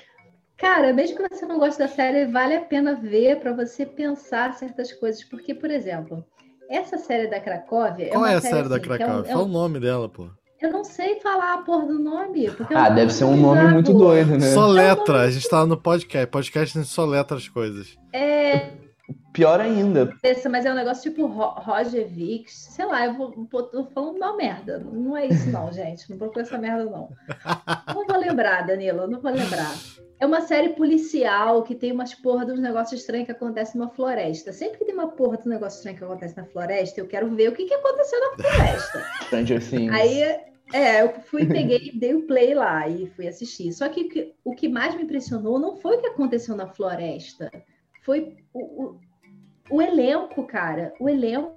Cara, 0.58 0.94
mesmo 0.94 1.18
que 1.18 1.36
você 1.36 1.46
não 1.46 1.58
goste 1.58 1.80
da 1.80 1.88
série, 1.88 2.28
vale 2.28 2.56
a 2.56 2.62
pena 2.62 2.94
ver 2.94 3.40
para 3.40 3.52
você 3.52 3.84
pensar 3.84 4.54
certas 4.54 4.94
coisas. 4.94 5.24
Porque, 5.24 5.56
por 5.56 5.72
exemplo, 5.72 6.24
essa 6.72 6.98
série 6.98 7.28
da 7.28 7.40
Cracóvia. 7.40 8.10
Qual 8.10 8.22
uma 8.22 8.32
é 8.32 8.36
a 8.36 8.42
série 8.42 8.68
da 8.70 8.76
assim, 8.76 8.84
que 8.86 8.90
é 8.92 8.94
um- 8.94 8.98
Cracóvia? 8.98 9.32
é 9.32 9.36
um- 9.36 9.40
Fala 9.40 9.46
o 9.46 9.48
nome 9.52 9.80
dela, 9.80 10.10
pô. 10.10 10.28
Eu 10.62 10.72
não 10.72 10.84
sei 10.84 11.20
falar 11.20 11.56
a 11.56 11.58
porra 11.60 11.88
do 11.88 11.98
nome. 12.00 12.50
porque 12.52 12.72
é 12.74 12.78
Ah, 12.78 12.84
nome 12.84 12.96
deve 12.96 13.12
ser 13.14 13.24
um 13.26 13.36
nome 13.36 13.56
bizarro. 13.58 13.74
muito 13.74 13.94
doido, 13.94 14.32
né? 14.38 14.54
Só 14.54 14.68
letra. 14.68 15.22
A 15.22 15.32
gente 15.32 15.50
tá 15.50 15.66
no 15.66 15.76
podcast. 15.76 16.28
Podcast 16.28 16.78
a 16.78 16.82
gente 16.84 16.94
só 16.94 17.04
letra 17.04 17.36
as 17.38 17.48
coisas. 17.50 17.98
É, 18.14 18.70
Pior 19.34 19.60
ainda. 19.62 20.14
esse, 20.24 20.48
mas 20.50 20.66
é 20.66 20.72
um 20.72 20.76
negócio 20.76 21.04
tipo 21.10 21.26
Ro- 21.28 21.56
Roger 21.58 22.08
Vix. 22.08 22.54
Sei 22.54 22.86
lá, 22.86 23.06
eu 23.06 23.14
vou, 23.16 23.32
tô 23.64 23.86
falando 23.86 24.18
uma 24.18 24.36
merda. 24.36 24.80
Não 24.80 25.16
é 25.16 25.28
isso, 25.28 25.50
não, 25.50 25.72
gente. 25.74 26.10
Não 26.10 26.18
procura 26.18 26.42
essa 26.44 26.58
merda, 26.58 26.86
não. 26.86 27.10
Não 27.94 28.06
vou 28.06 28.18
lembrar, 28.18 28.66
Danilo, 28.66 29.08
não 29.08 29.22
vou 29.22 29.32
lembrar. 29.32 29.74
É 30.20 30.26
uma 30.26 30.42
série 30.42 30.70
policial 30.70 31.64
que 31.64 31.74
tem 31.74 31.92
umas 31.92 32.14
porra 32.14 32.46
de 32.46 32.52
uns 32.52 32.60
negócios 32.60 33.00
estranhos 33.02 33.26
que 33.26 33.32
acontecem 33.32 33.80
numa 33.80 33.90
floresta. 33.90 34.54
Sempre 34.54 34.78
que 34.78 34.86
tem 34.86 34.94
uma 34.94 35.08
porra 35.08 35.40
um 35.46 35.50
negócio 35.50 35.78
estranho 35.78 35.98
que 35.98 36.04
acontece 36.04 36.38
na 36.38 36.46
floresta, 36.46 37.00
eu 37.02 37.08
quero 37.08 37.28
ver 37.36 37.50
o 37.50 37.54
que, 37.54 37.66
que 37.66 37.74
aconteceu 37.74 38.20
na 38.20 38.36
floresta. 38.44 39.04
Stranger 39.24 39.68
Things. 39.68 39.92
Aí, 39.92 40.22
é, 40.74 41.02
eu 41.02 41.14
fui, 41.22 41.48
peguei, 41.48 41.92
dei 41.98 42.14
o 42.14 42.28
play 42.28 42.54
lá 42.54 42.88
e 42.88 43.08
fui 43.16 43.28
assistir. 43.28 43.74
Só 43.74 43.90
que- 43.90 44.34
o 44.44 44.54
que 44.54 44.70
mais 44.70 44.94
me 44.96 45.02
impressionou 45.04 45.58
não 45.58 45.76
foi 45.78 45.98
o 45.98 46.00
que 46.02 46.08
aconteceu 46.08 46.56
na 46.56 46.68
floresta, 46.68 47.52
foi 48.02 48.36
o, 48.54 48.60
o, 48.84 49.00
o 49.70 49.82
elenco, 49.82 50.46
cara. 50.46 50.94
O 51.00 51.10
elenco. 51.10 51.56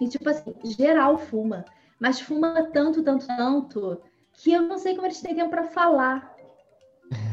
E, 0.00 0.08
tipo 0.08 0.28
assim, 0.28 0.54
geral 0.64 1.18
fuma. 1.18 1.64
Mas 2.00 2.20
fuma 2.20 2.64
tanto, 2.72 3.02
tanto, 3.02 3.26
tanto, 3.26 4.02
que 4.32 4.52
eu 4.52 4.62
não 4.62 4.76
sei 4.76 4.94
como 4.94 5.06
eles 5.06 5.20
têm 5.20 5.34
tempo 5.34 5.50
pra 5.50 5.64
falar. 5.64 6.34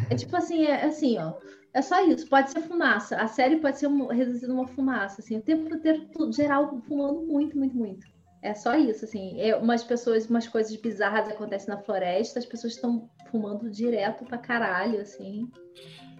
É 0.10 0.16
tipo 0.16 0.36
assim, 0.36 0.66
é 0.66 0.86
assim, 0.86 1.18
ó. 1.18 1.34
É 1.74 1.82
só 1.82 2.04
isso, 2.06 2.28
pode 2.28 2.52
ser 2.52 2.62
fumaça. 2.62 3.16
A 3.16 3.28
série 3.28 3.58
pode 3.58 3.80
ser 3.80 3.88
um, 3.88 4.08
reduzida 4.08 4.52
a 4.52 4.56
uma 4.56 4.68
fumaça, 4.68 5.22
assim, 5.22 5.38
o 5.38 5.42
tempo 5.42 5.74
inteiro, 5.74 6.06
tudo, 6.12 6.34
geral, 6.34 6.82
fumando 6.82 7.22
muito, 7.22 7.58
muito, 7.58 7.76
muito. 7.76 8.06
É 8.44 8.54
só 8.54 8.76
isso, 8.76 9.06
assim. 9.06 9.40
É, 9.40 9.56
umas 9.56 9.84
pessoas, 9.84 10.30
umas 10.30 10.48
coisas 10.48 10.76
bizarras 10.76 11.30
acontecem 11.30 11.70
na 11.74 11.82
floresta, 11.82 12.40
as 12.40 12.46
pessoas 12.46 12.74
estão 12.74 13.10
fumando 13.32 13.70
direto 13.70 14.26
pra 14.26 14.38
caralho, 14.38 15.00
assim. 15.00 15.48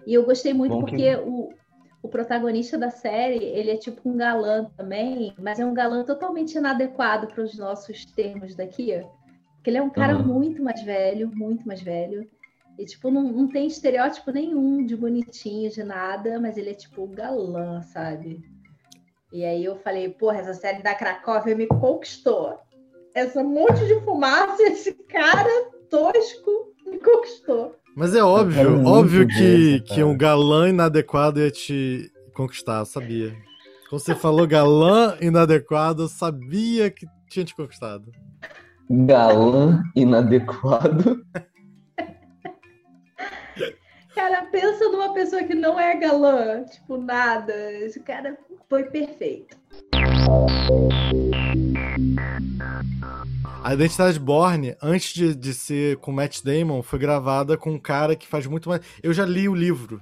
E 0.06 0.14
eu 0.14 0.24
gostei 0.24 0.54
muito 0.54 0.72
Bom 0.72 0.84
que- 0.84 0.90
porque 0.90 1.16
o, 1.16 1.50
o 2.02 2.08
protagonista 2.08 2.76
da 2.76 2.90
série, 2.90 3.44
ele 3.44 3.70
é 3.70 3.76
tipo 3.76 4.08
um 4.08 4.16
galã 4.16 4.64
também, 4.76 5.32
mas 5.38 5.60
é 5.60 5.64
um 5.64 5.72
galã 5.72 6.04
totalmente 6.04 6.58
inadequado 6.58 7.28
para 7.28 7.44
os 7.44 7.56
nossos 7.56 8.04
termos 8.04 8.56
daqui. 8.56 8.92
Porque 9.54 9.70
ele 9.70 9.78
é 9.78 9.82
um 9.82 9.90
cara 9.90 10.14
Aham. 10.14 10.24
muito 10.24 10.60
mais 10.62 10.82
velho, 10.82 11.30
muito 11.32 11.66
mais 11.66 11.80
velho. 11.80 12.28
E, 12.76 12.84
tipo, 12.84 13.10
não, 13.10 13.22
não 13.22 13.46
tem 13.46 13.66
estereótipo 13.66 14.32
nenhum 14.32 14.84
de 14.84 14.96
bonitinho, 14.96 15.70
de 15.70 15.84
nada, 15.84 16.40
mas 16.40 16.56
ele 16.56 16.70
é, 16.70 16.74
tipo, 16.74 17.06
galã, 17.06 17.80
sabe? 17.82 18.42
E 19.32 19.44
aí 19.44 19.64
eu 19.64 19.76
falei, 19.76 20.08
porra, 20.08 20.38
essa 20.38 20.54
série 20.54 20.82
da 20.82 20.94
Cracóvia 20.94 21.54
me 21.54 21.68
conquistou. 21.68 22.58
Essa 23.14 23.44
monte 23.44 23.86
de 23.86 24.00
fumaça, 24.00 24.60
esse 24.64 24.92
cara 24.92 25.70
tosco 25.88 26.74
me 26.84 26.98
conquistou. 26.98 27.76
Mas 27.94 28.14
é 28.14 28.22
óbvio, 28.22 28.86
óbvio 28.86 29.28
que, 29.28 29.80
que 29.80 30.02
um 30.02 30.16
galã 30.16 30.70
inadequado 30.70 31.40
ia 31.40 31.50
te 31.50 32.10
conquistar, 32.34 32.80
eu 32.80 32.86
sabia. 32.86 33.36
Quando 33.88 34.00
você 34.00 34.14
falou 34.14 34.46
galã 34.46 35.16
inadequado, 35.20 36.04
eu 36.04 36.08
sabia 36.08 36.90
que 36.90 37.06
tinha 37.28 37.44
te 37.44 37.54
conquistado. 37.54 38.10
Galã 38.88 39.82
inadequado. 39.94 41.22
Cara, 44.14 44.46
pensa 44.50 44.88
numa 44.88 45.12
pessoa 45.12 45.42
que 45.42 45.54
não 45.54 45.78
é 45.78 45.94
galã, 45.96 46.64
tipo, 46.64 46.96
nada. 46.96 47.54
Esse 47.72 48.00
cara 48.00 48.38
foi 48.68 48.84
perfeito. 48.84 49.56
A 53.62 53.74
Identidade 53.74 54.18
Borne, 54.18 54.76
antes 54.82 55.14
de, 55.14 55.34
de 55.34 55.54
ser 55.54 55.96
com 55.98 56.10
Matt 56.10 56.42
Damon, 56.42 56.82
foi 56.82 56.98
gravada 56.98 57.56
com 57.56 57.70
um 57.70 57.78
cara 57.78 58.16
que 58.16 58.26
faz 58.26 58.46
muito 58.46 58.68
mais. 58.68 58.82
Eu 59.02 59.12
já 59.12 59.24
li 59.24 59.48
o 59.48 59.54
livro. 59.54 60.00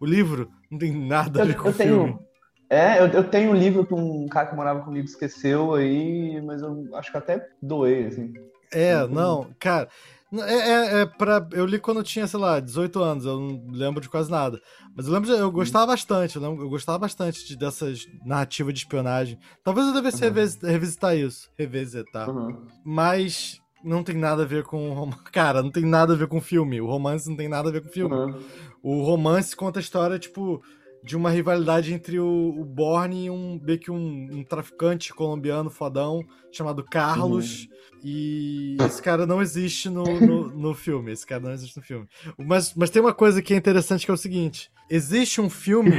O 0.00 0.06
livro 0.06 0.50
não 0.70 0.78
tem 0.78 0.92
nada 0.92 1.42
a 1.42 1.44
ver 1.44 1.56
com 1.56 1.68
eu 1.68 1.70
o 1.70 1.74
filme. 1.74 2.12
tenho. 2.12 2.28
É, 2.70 3.00
eu, 3.00 3.06
eu 3.06 3.24
tenho 3.24 3.50
um 3.52 3.54
livro 3.54 3.86
que 3.86 3.94
um 3.94 4.26
cara 4.28 4.48
que 4.48 4.56
morava 4.56 4.80
comigo 4.80 5.06
esqueceu 5.06 5.74
aí, 5.74 6.40
mas 6.42 6.60
eu 6.60 6.88
acho 6.94 7.10
que 7.10 7.16
até 7.16 7.48
doei, 7.62 8.06
assim. 8.06 8.32
É, 8.72 9.06
não, 9.06 9.50
cara. 9.58 9.88
É, 10.32 10.54
é, 10.54 11.00
é 11.02 11.06
pra, 11.06 11.46
eu 11.52 11.64
li 11.64 11.78
quando 11.78 11.98
eu 11.98 12.04
tinha, 12.04 12.26
sei 12.26 12.38
lá, 12.38 12.60
18 12.60 13.02
anos, 13.02 13.24
eu 13.24 13.40
não 13.40 13.66
lembro 13.70 14.00
de 14.00 14.08
quase 14.10 14.30
nada. 14.30 14.60
Mas 14.94 15.06
eu 15.06 15.12
lembro, 15.12 15.28
de, 15.30 15.40
eu 15.40 15.50
gostava 15.50 15.86
bastante, 15.86 16.36
eu, 16.36 16.42
lembro- 16.42 16.64
eu 16.64 16.68
gostava 16.68 16.98
bastante 16.98 17.46
de, 17.46 17.56
dessas 17.56 18.00
narrativas 18.26 18.74
de 18.74 18.80
espionagem. 18.80 19.38
Talvez 19.64 19.86
eu 19.86 19.94
devesse 19.94 20.16
Uhum. 20.16 20.32
revis- 20.32 20.58
revisitar 20.62 21.16
isso, 21.16 21.48
revisitar. 21.56 22.28
Uhum. 22.28 22.66
Mas 22.84 23.58
não 23.82 24.02
tem 24.02 24.16
nada 24.16 24.42
a 24.42 24.46
ver 24.46 24.64
com. 24.64 24.92
rom- 24.92 25.10
Cara, 25.32 25.62
não 25.62 25.70
tem 25.70 25.84
nada 25.86 26.12
a 26.12 26.16
ver 26.16 26.26
com 26.28 26.38
o 26.38 26.42
filme. 26.42 26.80
O 26.80 26.86
romance 26.86 27.28
não 27.28 27.36
tem 27.36 27.48
nada 27.48 27.68
a 27.68 27.72
ver 27.72 27.80
com 27.82 27.88
o 27.88 27.92
filme. 27.92 28.14
Uhum. 28.14 28.38
O 28.82 29.02
romance 29.04 29.56
conta 29.56 29.78
a 29.78 29.82
história, 29.82 30.18
tipo, 30.18 30.60
de 31.04 31.16
uma 31.16 31.30
rivalidade 31.30 31.92
entre 31.94 32.18
o, 32.18 32.54
o 32.58 32.64
Borne 32.64 33.26
e 33.26 33.30
um, 33.30 33.60
meio 33.62 33.78
que 33.78 33.90
um, 33.90 34.28
um 34.32 34.44
traficante 34.44 35.12
colombiano 35.14 35.70
fodão 35.70 36.24
chamado 36.52 36.84
Carlos. 36.84 37.68
E 38.04 38.76
esse 38.86 39.02
cara 39.02 39.26
não 39.26 39.40
existe 39.42 39.88
no, 39.88 40.04
no, 40.04 40.48
no 40.48 40.74
filme. 40.74 41.12
Esse 41.12 41.26
cara 41.26 41.40
não 41.42 41.52
existe 41.52 41.76
no 41.76 41.82
filme. 41.82 42.06
Mas, 42.38 42.74
mas 42.74 42.90
tem 42.90 43.00
uma 43.02 43.14
coisa 43.14 43.40
que 43.42 43.54
é 43.54 43.56
interessante 43.56 44.04
que 44.04 44.10
é 44.10 44.14
o 44.14 44.18
seguinte: 44.18 44.70
existe 44.90 45.40
um 45.40 45.48
filme 45.50 45.90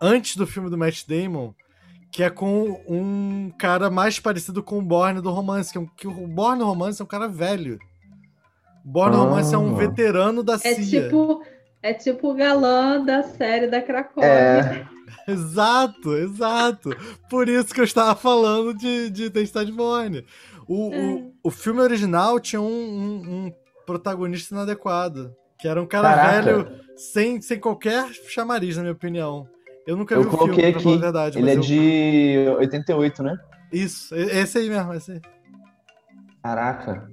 antes 0.00 0.36
do 0.36 0.46
filme 0.46 0.68
do 0.70 0.78
Matt 0.78 1.04
Damon 1.06 1.52
que 2.10 2.22
é 2.22 2.30
com 2.30 2.80
um 2.88 3.52
cara 3.58 3.90
mais 3.90 4.18
parecido 4.18 4.62
com 4.62 4.78
o 4.78 4.82
Borne 4.82 5.20
do 5.20 5.30
romance. 5.30 5.70
Que, 5.70 5.76
é 5.78 5.80
um- 5.82 5.86
que 5.86 6.08
o 6.08 6.26
Borne 6.26 6.60
do 6.60 6.64
romance 6.64 7.00
é 7.02 7.04
um 7.04 7.08
cara 7.08 7.28
velho. 7.28 7.78
O 8.84 8.88
Borne 8.88 9.14
do 9.14 9.20
Ah. 9.20 9.24
romance 9.24 9.54
é 9.54 9.58
um 9.58 9.74
veterano 9.74 10.42
da 10.42 10.54
É 10.54 10.58
CIA. 10.58 11.02
tipo, 11.04 11.42
é 11.82 11.92
tipo 11.94 12.30
o 12.30 12.34
galã 12.34 13.04
da 13.04 13.22
série 13.22 13.66
da 13.68 13.80
Cracóvia. 13.82 14.28
É, 14.28 14.86
Exato, 15.30 16.14
exato. 16.16 16.90
Por 17.30 17.48
isso 17.48 17.72
que 17.74 17.80
eu 17.80 17.84
estava 17.84 18.14
falando 18.14 18.72
de, 18.74 19.10
de 19.10 19.24
Identidade 19.24 19.70
Borne. 19.72 20.24
O, 20.66 20.92
É. 20.92 20.98
o, 21.00 21.32
o 21.44 21.50
filme 21.50 21.80
original 21.80 22.38
tinha 22.40 22.60
um, 22.60 22.64
um- 22.66 23.46
um 23.46 23.52
protagonista 23.86 24.54
inadequado. 24.54 25.34
Que 25.58 25.66
era 25.68 25.82
um 25.82 25.86
cara 25.86 26.14
Caraca. 26.14 26.42
velho 26.42 26.80
sem, 26.96 27.40
sem 27.42 27.58
qualquer 27.58 28.08
chamariz, 28.28 28.76
na 28.76 28.82
minha 28.82 28.92
opinião. 28.92 29.48
Eu 29.86 29.96
nunca 29.96 30.14
eu 30.14 30.22
vi 30.22 30.28
o 30.28 30.30
filme, 30.30 30.44
coloquei 30.46 30.72
pra 30.72 30.80
falar 30.80 30.92
a 30.92 30.96
aqui. 30.96 31.02
verdade. 31.02 31.38
Ele 31.38 31.50
é 31.50 31.54
eu- 31.56 31.60
de 31.60 32.46
88, 32.58 33.22
né? 33.22 33.36
Isso, 33.72 34.14
esse 34.14 34.58
aí 34.58 34.68
mesmo, 34.70 34.94
esse 34.94 35.12
aí. 35.12 35.20
Caraca. 36.42 37.10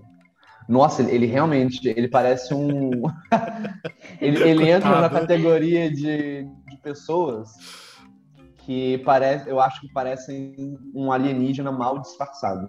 Nossa, 0.68 1.02
ele, 1.02 1.12
ele 1.12 1.26
realmente, 1.28 1.88
ele 1.88 2.08
parece 2.08 2.54
um. 2.54 2.92
ele, 4.20 4.44
ele 4.44 4.70
entra 4.70 5.02
na 5.02 5.10
categoria 5.10 5.90
de, 5.90 6.44
de 6.44 6.78
pessoas 6.82 7.50
que 8.66 8.98
parece, 9.00 9.48
eu 9.48 9.60
acho 9.60 9.80
que 9.80 9.94
parecem 9.94 10.78
um 10.94 11.12
alienígena 11.12 11.72
mal 11.72 12.00
disfarçado. 12.00 12.68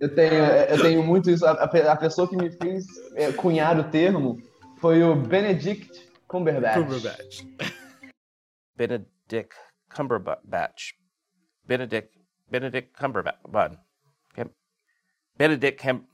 Eu 0.00 0.14
tenho, 0.14 0.34
eu 0.34 0.82
tenho 0.82 1.02
muito 1.02 1.30
isso. 1.30 1.44
A, 1.44 1.52
a 1.52 1.96
pessoa 1.96 2.28
que 2.28 2.36
me 2.36 2.50
fez 2.50 2.86
é, 3.16 3.32
cunhar 3.32 3.78
o 3.78 3.84
termo 3.84 4.36
foi 4.78 5.02
o 5.02 5.14
Benedict 5.14 6.10
Cumberbatch. 6.28 6.76
Cumberbatch. 6.76 7.44
Benedict 8.76 9.54
Cumberbatch. 9.94 10.92
Benedict 11.64 12.18
Benedict 12.48 12.92
Cumberbatch. 12.98 13.78
Benedict 15.36 15.78
Cam- 15.82 16.04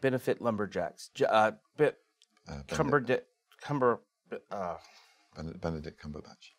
Benefit 0.00 0.42
Lumberjacks. 0.42 1.10
J- 1.14 1.26
Uh, 1.26 1.52
Be- 1.76 1.94
Uh, 2.48 2.62
Benedict, 2.76 3.26
Cumber. 3.66 3.98
Uh, 4.32 4.76
Benedict, 5.60 6.00
Cumberbatch. 6.02 6.50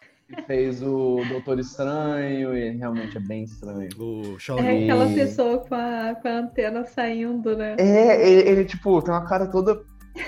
Fez 0.47 0.81
o 0.81 1.21
Doutor 1.29 1.59
Estranho 1.59 2.57
e 2.57 2.71
realmente 2.71 3.15
é 3.15 3.19
bem 3.19 3.43
estranho. 3.43 3.89
O 3.99 4.37
É 4.57 4.83
aquela 4.83 5.05
pessoa 5.13 5.59
com 5.59 5.75
a, 5.75 6.15
com 6.15 6.27
a 6.27 6.31
antena 6.31 6.83
saindo, 6.85 7.55
né? 7.55 7.75
É, 7.77 8.27
ele, 8.27 8.49
ele, 8.49 8.65
tipo, 8.65 8.99
tem 9.03 9.13
uma 9.13 9.23
cara 9.27 9.45
toda 9.51 9.85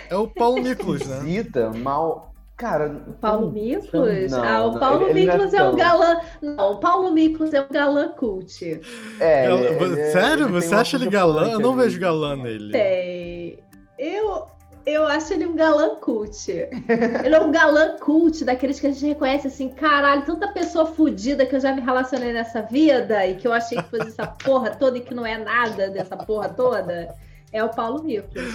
É 0.08 0.16
o 0.16 0.28
Paulo 0.28 0.62
Miklos, 0.62 1.06
né? 1.08 1.18
esquisita, 1.18 1.72
mal. 1.72 2.32
Cara. 2.58 2.90
Paulo 3.22 3.50
hum, 3.50 3.52
Miklos? 3.52 4.32
não, 4.32 4.44
ah, 4.44 4.66
o 4.66 4.72
não, 4.72 4.80
Paulo 4.80 5.10
ele- 5.10 5.20
ele 5.20 5.26
não 5.28 5.34
é 5.34 5.38
Miklos 5.38 5.54
é, 5.54 5.64
um 5.64 5.76
galã. 5.76 6.20
Não, 6.42 6.72
o 6.72 6.78
Paulo 6.80 7.12
Miklos 7.12 7.54
é 7.54 7.62
um 7.62 7.68
galã 7.70 8.10
cult. 8.10 8.82
É, 9.20 9.46
ele- 9.46 9.66
ele- 9.68 10.12
Sério? 10.12 10.46
ele 10.46 10.52
tem 10.52 10.62
Você 10.62 10.74
uma 10.74 10.82
acha 10.82 10.98
ele 10.98 11.10
galã? 11.10 11.52
Eu 11.52 11.60
não 11.60 11.76
vejo 11.76 12.00
galã 12.00 12.36
nele. 12.36 12.72
Tem. 12.72 13.60
Eu, 14.00 14.48
eu 14.88 15.06
acho 15.06 15.34
ele 15.34 15.46
um 15.46 15.56
galã 15.56 15.96
cult. 15.98 16.50
Ele 16.52 17.36
é 17.36 17.40
um 17.40 17.52
galã 17.52 17.96
cult, 18.00 18.44
daqueles 18.44 18.80
que 18.80 18.88
a 18.88 18.92
gente 18.92 19.06
reconhece 19.06 19.48
assim, 19.48 19.70
caralho, 19.70 20.24
tanta 20.26 20.48
pessoa 20.48 20.88
fodida 20.88 21.46
que 21.46 21.56
eu 21.56 21.60
já 21.60 21.72
me 21.74 21.82
relacionei 21.82 22.34
nessa 22.34 22.64
vida 22.64 23.24
e 23.28 23.36
que 23.36 23.48
eu 23.48 23.54
achei 23.54 23.78
que 23.80 23.90
fosse 23.90 24.08
essa 24.08 24.26
porra 24.26 24.72
toda 24.72 24.98
e 24.98 25.02
que 25.02 25.14
não 25.14 25.26
é 25.26 25.38
nada 25.38 25.90
dessa 25.92 26.18
porra 26.18 26.50
toda. 26.50 27.14
É 27.58 27.64
o 27.64 27.70
Paulo 27.70 28.04
Miklos. 28.04 28.54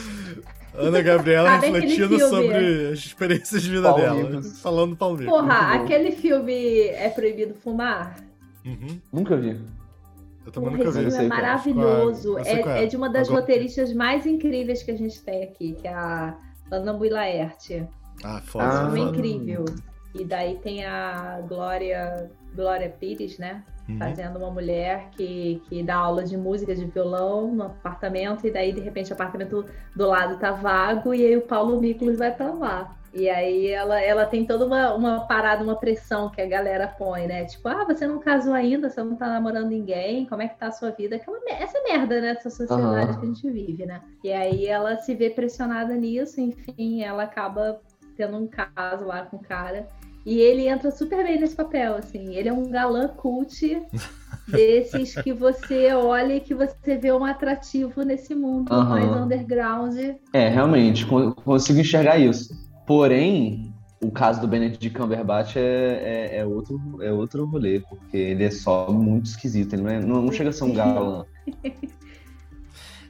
Ana 0.74 1.02
Gabriela 1.02 1.56
aquele 1.56 1.72
refletindo 1.80 2.18
filme? 2.18 2.24
sobre 2.24 2.88
as 2.92 2.98
experiências 3.00 3.62
de 3.62 3.70
vida 3.70 3.82
Paulo 3.88 4.00
dela. 4.00 4.14
Miklos. 4.14 4.62
Falando 4.62 4.90
do 4.90 4.96
Paulo 4.96 5.18
Miklos. 5.18 5.40
Porra, 5.40 5.74
aquele 5.74 6.12
filme 6.12 6.80
É 6.88 7.08
Proibido 7.10 7.54
Fumar? 7.54 8.16
Uhum. 8.64 8.98
Nunca 9.12 9.36
vi. 9.36 9.60
Eu 10.46 10.52
também 10.52 10.70
Porra, 10.70 10.84
nunca 10.84 11.00
vi. 11.00 11.10
Sei 11.10 11.20
é 11.20 11.24
é. 11.24 11.28
maravilhoso. 11.28 12.38
É. 12.38 12.52
É, 12.52 12.84
é 12.84 12.86
de 12.86 12.96
uma 12.96 13.08
das 13.10 13.28
Agora- 13.28 13.40
roteiristas 13.40 13.92
mais 13.92 14.24
incríveis 14.24 14.82
que 14.82 14.90
a 14.92 14.96
gente 14.96 15.20
tem 15.22 15.42
aqui, 15.42 15.72
que 15.80 15.86
é 15.86 15.92
a 15.92 16.36
Ana 16.70 16.92
Mui 16.92 17.10
Laerte. 17.10 17.86
Ah, 18.24 18.40
foda. 18.44 18.64
Ah. 18.64 18.68
Esse 18.68 18.78
filme 18.84 19.00
é 19.00 19.04
foda. 19.04 19.18
incrível. 19.18 19.64
E 20.14 20.24
daí 20.24 20.56
tem 20.56 20.84
a 20.84 21.40
Glória, 21.48 22.30
Glória 22.54 22.88
Pires, 22.88 23.38
né? 23.38 23.64
Uhum. 23.88 23.98
Fazendo 23.98 24.38
uma 24.38 24.50
mulher 24.50 25.08
que, 25.10 25.60
que 25.68 25.82
dá 25.82 25.96
aula 25.96 26.24
de 26.24 26.36
música 26.36 26.74
de 26.74 26.84
violão 26.84 27.52
no 27.52 27.64
apartamento, 27.64 28.46
e 28.46 28.50
daí, 28.50 28.72
de 28.72 28.80
repente, 28.80 29.10
o 29.10 29.14
apartamento 29.14 29.64
do 29.94 30.06
lado 30.06 30.38
tá 30.38 30.52
vago, 30.52 31.12
e 31.12 31.26
aí 31.26 31.36
o 31.36 31.42
Paulo 31.42 31.80
Miklos 31.80 32.18
vai 32.18 32.32
pra 32.32 32.52
lá. 32.52 32.96
E 33.14 33.28
aí 33.28 33.68
ela, 33.68 34.00
ela 34.00 34.24
tem 34.24 34.46
toda 34.46 34.64
uma, 34.64 34.94
uma 34.94 35.26
parada, 35.26 35.62
uma 35.62 35.76
pressão 35.76 36.30
que 36.30 36.40
a 36.40 36.46
galera 36.46 36.88
põe, 36.88 37.26
né? 37.26 37.44
Tipo, 37.44 37.68
ah, 37.68 37.84
você 37.84 38.06
não 38.06 38.18
casou 38.18 38.54
ainda, 38.54 38.88
você 38.88 39.02
não 39.02 39.16
tá 39.16 39.26
namorando 39.26 39.68
ninguém, 39.68 40.24
como 40.24 40.40
é 40.40 40.48
que 40.48 40.58
tá 40.58 40.68
a 40.68 40.72
sua 40.72 40.90
vida? 40.90 41.16
Aquela, 41.16 41.38
essa 41.50 41.78
merda, 41.82 42.20
né? 42.22 42.34
Dessa 42.34 42.48
sociedade 42.48 43.18
que 43.18 43.24
a 43.24 43.28
gente 43.28 43.50
vive, 43.50 43.84
né? 43.84 44.00
E 44.24 44.32
aí 44.32 44.66
ela 44.66 44.96
se 44.96 45.14
vê 45.14 45.28
pressionada 45.28 45.94
nisso, 45.94 46.40
enfim, 46.40 47.02
ela 47.02 47.24
acaba 47.24 47.80
tendo 48.16 48.38
um 48.38 48.46
caso 48.46 49.04
lá 49.04 49.26
com 49.26 49.36
o 49.36 49.42
cara. 49.42 49.86
E 50.24 50.38
ele 50.38 50.68
entra 50.68 50.90
super 50.90 51.24
bem 51.24 51.40
nesse 51.40 51.56
papel, 51.56 51.96
assim. 51.96 52.34
Ele 52.34 52.48
é 52.48 52.52
um 52.52 52.70
galã 52.70 53.08
cult 53.08 53.82
desses 54.48 55.14
que 55.20 55.32
você 55.32 55.92
olha 55.92 56.34
e 56.36 56.40
que 56.40 56.54
você 56.54 56.96
vê 56.96 57.12
um 57.12 57.24
atrativo 57.24 58.02
nesse 58.02 58.34
mundo 58.34 58.72
Aham. 58.72 58.88
mais 58.88 59.10
underground. 59.16 59.96
É, 60.32 60.48
realmente, 60.48 61.04
con- 61.06 61.32
consigo 61.32 61.80
enxergar 61.80 62.18
isso. 62.18 62.54
Porém, 62.86 63.72
o 64.02 64.10
caso 64.10 64.40
do 64.40 64.48
Benedict 64.48 64.90
Cumberbatch 64.90 65.56
é, 65.56 65.60
é, 66.32 66.38
é 66.38 66.46
outro, 66.46 66.80
é 67.00 67.12
outro 67.12 67.44
rolê, 67.46 67.80
porque 67.80 68.16
ele 68.16 68.44
é 68.44 68.50
só 68.50 68.90
muito 68.92 69.26
esquisito. 69.26 69.74
Ele 69.74 69.82
não, 69.82 69.90
é- 69.90 70.00
não- 70.00 70.22
não 70.22 70.32
chega 70.32 70.50
a 70.50 70.52
ser 70.52 70.64
um 70.64 70.72
galã. 70.72 71.24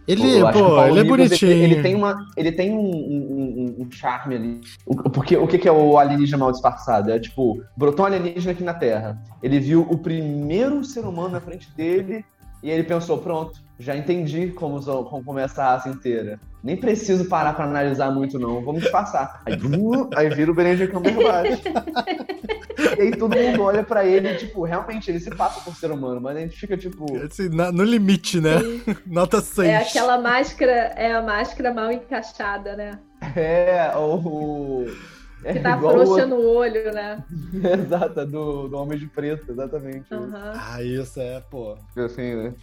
Ele, 0.08 0.40
pô, 0.40 0.52
Paulo 0.52 0.88
ele 0.88 1.00
é 1.00 1.04
bonitinho. 1.04 1.52
Ele, 1.52 1.74
ele 1.74 1.82
tem, 1.82 1.94
uma, 1.94 2.26
ele 2.36 2.52
tem 2.52 2.72
um, 2.72 2.80
um- 2.80 3.76
um- 3.80 3.82
um 3.84 3.90
charme 3.90 4.34
ali. 4.34 4.60
O- 4.86 4.96
porque 5.10 5.36
o 5.36 5.46
que 5.46 5.58
que 5.58 5.68
é 5.68 5.72
o 5.72 5.96
alienígena 5.98 6.38
mal 6.38 6.50
disfarçado? 6.52 7.10
É 7.10 7.18
tipo, 7.20 7.62
brotou 7.76 8.04
um 8.04 8.06
alienígena 8.08 8.52
aqui 8.52 8.64
na 8.64 8.74
Terra. 8.74 9.22
Ele 9.42 9.60
viu 9.60 9.82
o 9.88 9.96
primeiro 9.98 10.84
ser 10.84 11.04
humano 11.04 11.30
na 11.30 11.40
frente 11.40 11.68
dele 11.76 12.24
e 12.62 12.70
ele 12.70 12.82
pensou, 12.84 13.18
pronto, 13.18 13.60
Já 13.78 13.96
entendi 13.96 14.48
como, 14.48 14.80
como 14.80 15.24
começa 15.24 15.60
a 15.60 15.72
raça 15.72 15.88
inteira. 15.88 16.38
Nem 16.62 16.76
preciso 16.76 17.24
parar 17.24 17.52
pra 17.54 17.64
analisar 17.64 18.12
muito, 18.12 18.38
não. 18.38 18.62
Vamos 18.62 18.82
disfarçar. 18.82 19.42
Aí, 19.44 19.54
uh, 19.54 20.08
aí 20.14 20.28
vira 20.28 20.52
o 20.52 20.54
Benedict 20.54 20.92
Cumberbatch. 20.94 21.62
e 22.98 23.02
aí 23.02 23.16
todo 23.16 23.36
mundo 23.36 23.62
olha 23.62 23.82
pra 23.82 24.04
ele 24.04 24.28
e, 24.30 24.36
tipo, 24.36 24.62
realmente, 24.64 25.10
ele 25.10 25.20
se 25.20 25.30
passa 25.30 25.60
por 25.60 25.74
ser 25.76 25.90
humano, 25.90 26.20
mas 26.20 26.36
a 26.36 26.40
gente 26.40 26.56
fica, 26.56 26.76
tipo... 26.76 27.04
Assim, 27.18 27.48
na- 27.48 27.70
no 27.72 27.84
limite, 27.84 28.40
né? 28.40 28.56
Nota 29.06 29.40
6. 29.40 29.68
É 29.68 29.76
aquela 29.76 30.18
máscara, 30.18 30.72
é 30.96 31.12
a 31.12 31.22
máscara 31.22 31.72
mal 31.72 31.90
encaixada, 31.92 32.76
né? 32.76 32.98
É, 33.36 33.92
o... 33.96 34.86
É 35.44 35.54
Que 35.54 35.60
tá 35.60 35.76
o 35.76 35.80
frouxa 35.80 36.10
outro. 36.12 36.26
no 36.28 36.40
olho, 36.40 36.92
né? 36.92 37.24
Exato, 37.84 38.24
do, 38.26 38.68
do 38.68 38.76
Homem 38.76 38.96
de 38.98 39.06
Preto, 39.06 39.50
exatamente. 39.50 40.06
Aham. 40.12 40.52
Ah, 40.54 40.82
isso 40.82 41.20
é, 41.20 41.40
pô. 41.50 41.76
Assim, 41.96 42.34
né? 42.36 42.54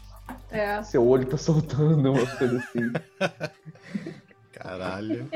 É. 0.52 0.82
Seu 0.84 1.06
olho 1.06 1.26
tá 1.26 1.36
soltando, 1.38 2.12
uma 2.14 2.26
coisa 2.38 2.58
assim. 2.58 2.92
Caralho. 4.54 5.28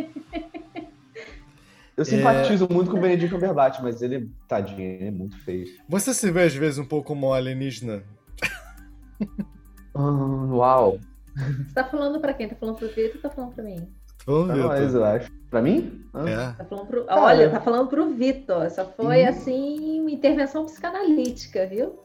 Eu 1.96 2.04
simpatizo 2.06 2.68
muito 2.72 2.90
com 2.90 2.98
o 2.98 3.02
Benedict 3.02 3.32
Cumberbatch, 3.34 3.80
mas 3.82 4.02
ele, 4.02 4.32
tadinho, 4.48 4.80
ele 4.82 5.08
é 5.08 5.12
muito 5.12 5.38
feio. 5.44 5.66
Você 5.88 6.14
se 6.14 6.32
vê 6.32 6.44
às 6.44 6.56
vezes 6.56 6.80
um 6.80 6.86
pouco 6.86 7.08
como 7.10 7.28
um 7.28 7.34
alienígena? 7.34 8.04
Ah, 9.96 10.02
uau. 10.52 11.00
Você 11.36 11.74
tá 11.74 11.84
falando 11.84 12.20
pra 12.20 12.34
quem? 12.34 12.48
Tá 12.48 12.56
falando 12.56 12.78
pro 12.78 12.88
Vitor 12.88 13.12
ou 13.16 13.22
tá 13.22 13.30
falando 13.30 13.54
pra 13.54 13.64
mim? 13.64 13.88
Vamos 14.26 14.46
Pra 14.48 14.56
ver. 14.56 14.64
nós, 14.64 14.92
tá? 14.92 14.98
eu 14.98 15.06
acho. 15.06 15.32
Pra 15.50 15.62
mim? 15.62 16.04
Ah. 16.14 16.30
É. 16.30 16.52
Tá 16.54 16.66
falando 16.66 16.88
pro... 16.88 17.06
Cara. 17.06 17.22
Olha, 17.22 17.50
tá 17.52 17.62
falando 17.62 17.88
pro 17.90 18.14
Vitor. 18.14 18.70
Só 18.72 18.86
foi, 18.86 19.22
Uhum. 19.24 19.30
assim, 19.30 20.02
uma 20.02 20.12
intervenção 20.12 20.66
psicanalítica, 20.66 21.68
viu? 21.68 22.00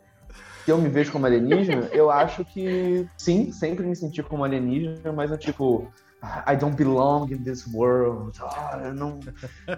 Se 0.65 0.71
eu 0.71 0.79
me 0.79 0.89
vejo 0.91 1.13
como 1.13 1.25
alienígena, 1.25 1.89
eu 1.93 2.11
acho 2.11 2.45
que 2.45 3.07
sim, 3.17 3.51
sempre 3.53 3.87
me 3.87 3.97
senti 3.97 4.23
como 4.23 4.45
alienígena, 4.45 5.13
mas 5.13 5.31
eu 5.31 5.39
tipo. 5.39 5.91
I 6.23 6.57
don't 6.57 6.77
belong 6.77 7.31
in 7.33 7.43
this 7.45 7.67
world. 7.73 8.37
Ah, 8.43 8.81
eu 8.87 8.95
não, 8.95 9.21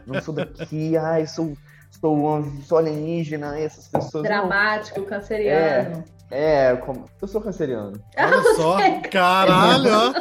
não 0.07 0.21
sou 0.23 0.35
daqui. 0.35 0.97
Ai, 0.97 1.27
sou, 1.27 1.57
sou, 2.01 2.17
um- 2.17 2.63
sou 2.63 2.79
alienígena. 2.79 3.59
Essas 3.59 3.89
pessoas. 3.89 4.13
não. 4.15 4.23
Dramático, 4.23 5.03
canceriano. 5.05 6.05
É, 6.31 6.77
como, 6.77 7.07
eu 7.21 7.29
sou 7.29 7.41
canceriano. 7.41 8.01
Olha 8.17 8.55
só. 8.55 8.77
Caralho, 9.11 9.91
ó. 9.93 10.13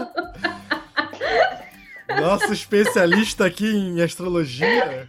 Nosso 2.21 2.51
especialista 2.51 3.45
aqui 3.45 3.67
em 3.67 4.01
astrologia. 4.01 5.07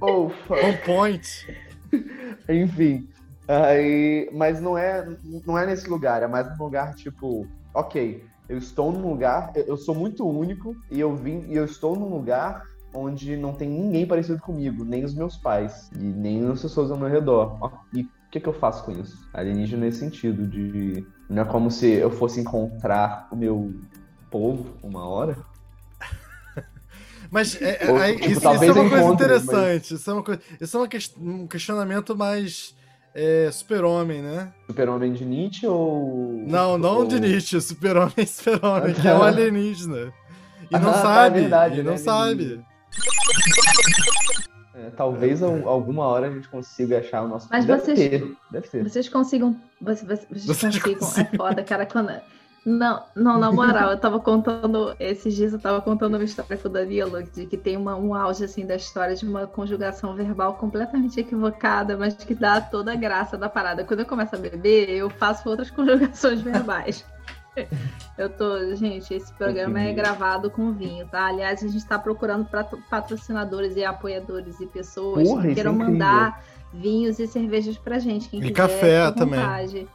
Oh, 0.00 0.30
fuck. 0.46 0.64
On 0.64 0.76
point. 0.86 1.58
Enfim. 2.48 3.08
Aí, 3.48 4.30
mas 4.32 4.60
não 4.60 4.78
é, 4.78 5.04
não 5.44 5.58
é 5.58 5.66
nesse 5.66 5.90
lugar, 5.90 6.22
é 6.22 6.28
mais 6.28 6.46
um 6.48 6.56
lugar 6.62 6.94
tipo, 6.94 7.48
ok, 7.74 8.24
eu 8.50 8.58
estou 8.58 8.90
num 8.90 9.08
lugar, 9.08 9.52
eu, 9.54 9.64
eu 9.64 9.76
sou 9.76 9.94
muito 9.94 10.28
único 10.28 10.74
e 10.90 10.98
eu 10.98 11.14
vim 11.14 11.46
e 11.48 11.54
eu 11.54 11.64
estou 11.64 11.94
num 11.96 12.08
lugar 12.08 12.64
onde 12.92 13.36
não 13.36 13.52
tem 13.52 13.68
ninguém 13.68 14.04
parecido 14.04 14.40
comigo, 14.40 14.84
nem 14.84 15.04
os 15.04 15.14
meus 15.14 15.36
pais 15.36 15.88
e 15.94 16.02
nem 16.02 16.44
as 16.50 16.60
pessoas 16.60 16.90
ao 16.90 16.98
meu 16.98 17.08
redor. 17.08 17.56
E 17.94 18.02
o 18.02 18.08
que, 18.28 18.40
que 18.40 18.48
eu 18.48 18.52
faço 18.52 18.84
com 18.84 18.90
isso? 18.90 19.16
Alienígena 19.32 19.86
nesse 19.86 20.00
sentido 20.00 20.48
de 20.48 21.06
não 21.28 21.42
é 21.42 21.44
como 21.44 21.70
se 21.70 21.86
eu 21.86 22.10
fosse 22.10 22.40
encontrar 22.40 23.28
o 23.30 23.36
meu 23.36 23.72
povo 24.28 24.66
uma 24.82 25.06
hora. 25.06 25.38
Mas 27.30 27.60
é, 27.62 27.84
é, 27.84 27.92
Ou, 27.92 28.16
tipo, 28.16 28.30
isso, 28.30 28.38
isso 28.38 28.46
é 28.48 28.50
uma 28.50 28.58
coisa 28.58 28.80
encontre, 28.80 29.12
interessante. 29.12 29.94
Isso 29.94 30.10
é, 30.10 30.14
uma 30.14 30.24
isso 30.60 30.76
é 30.76 30.80
um 31.20 31.46
questionamento 31.46 32.16
mais 32.16 32.74
é, 33.14 33.50
super-homem, 33.50 34.22
né? 34.22 34.52
Super-homem 34.66 35.12
de 35.12 35.24
Nietzsche 35.24 35.66
ou 35.66 36.44
Não, 36.46 36.78
não 36.78 36.98
ou... 36.98 37.06
de 37.06 37.18
Nietzsche, 37.20 37.60
super-homem, 37.60 38.26
super-homem, 38.26 38.94
que 38.94 39.06
é 39.06 39.14
um 39.14 39.22
alienígena. 39.22 40.12
E 40.70 40.78
não 40.78 40.90
Ah, 40.90 40.92
tá, 40.92 41.02
sabe, 41.02 41.38
é 41.38 41.40
verdade, 41.42 41.80
e 41.80 41.82
não 41.82 41.92
né, 41.92 41.98
sabe. 41.98 42.60
É, 44.74 44.90
talvez 44.96 45.42
al- 45.42 45.68
alguma 45.68 46.04
hora 46.06 46.28
a 46.28 46.30
gente 46.30 46.48
consiga 46.48 46.98
achar 47.00 47.22
o 47.22 47.28
nosso. 47.28 47.48
Mas 47.50 47.64
deve 47.64 47.82
vocês- 47.82 47.98
ter, 47.98 48.32
deve 48.50 48.68
ter. 48.68 48.82
Vocês 48.88 49.08
consigam. 49.08 49.56
Vocês, 49.80 50.06
vocês, 50.06 50.46
vocês 50.46 50.78
consigam. 50.78 50.98
conseguem. 51.00 51.30
É 51.32 51.36
foda, 51.36 51.62
cara. 51.64 51.86
Quando... 51.86 52.12
Não, 52.64 53.02
não, 53.16 53.38
na 53.38 53.50
moral, 53.50 53.90
eu 53.90 53.98
tava 53.98 54.20
contando. 54.20 54.94
Esses 55.00 55.34
dias 55.34 55.52
eu 55.54 55.58
tava 55.58 55.80
contando 55.80 56.14
uma 56.16 56.24
história 56.24 56.58
com 56.58 56.68
o 56.68 56.70
Danilo, 56.70 57.22
de 57.22 57.46
que 57.46 57.56
tem 57.56 57.76
uma, 57.76 57.96
um 57.96 58.14
auge 58.14 58.44
assim 58.44 58.66
da 58.66 58.76
história 58.76 59.16
de 59.16 59.26
uma 59.26 59.46
conjugação 59.46 60.14
verbal 60.14 60.54
completamente 60.54 61.18
equivocada, 61.18 61.96
mas 61.96 62.14
que 62.14 62.34
dá 62.34 62.60
toda 62.60 62.92
a 62.92 62.96
graça 62.96 63.38
da 63.38 63.48
parada. 63.48 63.82
Quando 63.84 64.00
eu 64.00 64.06
começo 64.06 64.34
a 64.36 64.38
beber, 64.38 64.90
eu 64.90 65.08
faço 65.08 65.48
outras 65.48 65.70
conjugações 65.72 66.42
verbais. 66.42 67.04
Eu 68.16 68.28
tô, 68.28 68.74
gente, 68.76 69.12
esse 69.12 69.32
programa 69.34 69.80
é 69.80 69.92
gravado 69.92 70.50
com 70.50 70.72
vinho, 70.72 71.06
tá? 71.08 71.26
Aliás, 71.26 71.62
a 71.64 71.68
gente 71.68 71.84
tá 71.86 71.98
procurando 71.98 72.44
patro- 72.44 72.78
patrocinadores 72.88 73.76
e 73.76 73.84
apoiadores 73.84 74.60
e 74.60 74.66
pessoas 74.66 75.26
Porra, 75.28 75.42
que 75.42 75.48
é 75.48 75.54
queiram 75.54 75.72
incrível. 75.72 75.92
mandar 75.92 76.44
vinhos 76.72 77.18
e 77.18 77.26
cervejas 77.26 77.76
pra 77.76 77.98
gente. 77.98 78.28
Quem 78.28 78.38
E 78.38 78.42
quiser, 78.42 78.54
café 78.54 79.10
também. 79.10 79.40
vontade. 79.40 79.88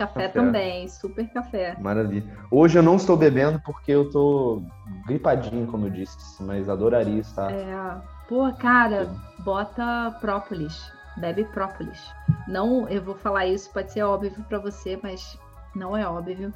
Café, 0.00 0.28
Café. 0.28 0.28
também, 0.28 0.88
super 0.88 1.28
café. 1.28 1.76
Maravilha. 1.78 2.24
Hoje 2.50 2.78
eu 2.78 2.82
não 2.82 2.96
estou 2.96 3.18
bebendo 3.18 3.60
porque 3.60 3.92
eu 3.92 4.08
tô 4.08 4.62
gripadinho, 5.06 5.66
como 5.66 5.86
eu 5.86 5.90
disse, 5.90 6.42
mas 6.42 6.70
adoraria 6.70 7.20
estar. 7.20 7.52
É, 7.52 8.00
pô, 8.26 8.50
cara, 8.54 9.14
bota 9.40 10.16
própolis. 10.18 10.90
Bebe 11.18 11.44
própolis. 11.44 12.14
Não, 12.48 12.88
eu 12.88 13.02
vou 13.02 13.14
falar 13.14 13.44
isso, 13.46 13.70
pode 13.74 13.92
ser 13.92 14.02
óbvio 14.02 14.32
pra 14.48 14.58
você, 14.58 14.98
mas 15.02 15.38
não 15.76 15.94
é 15.94 16.08
óbvio. 16.08 16.50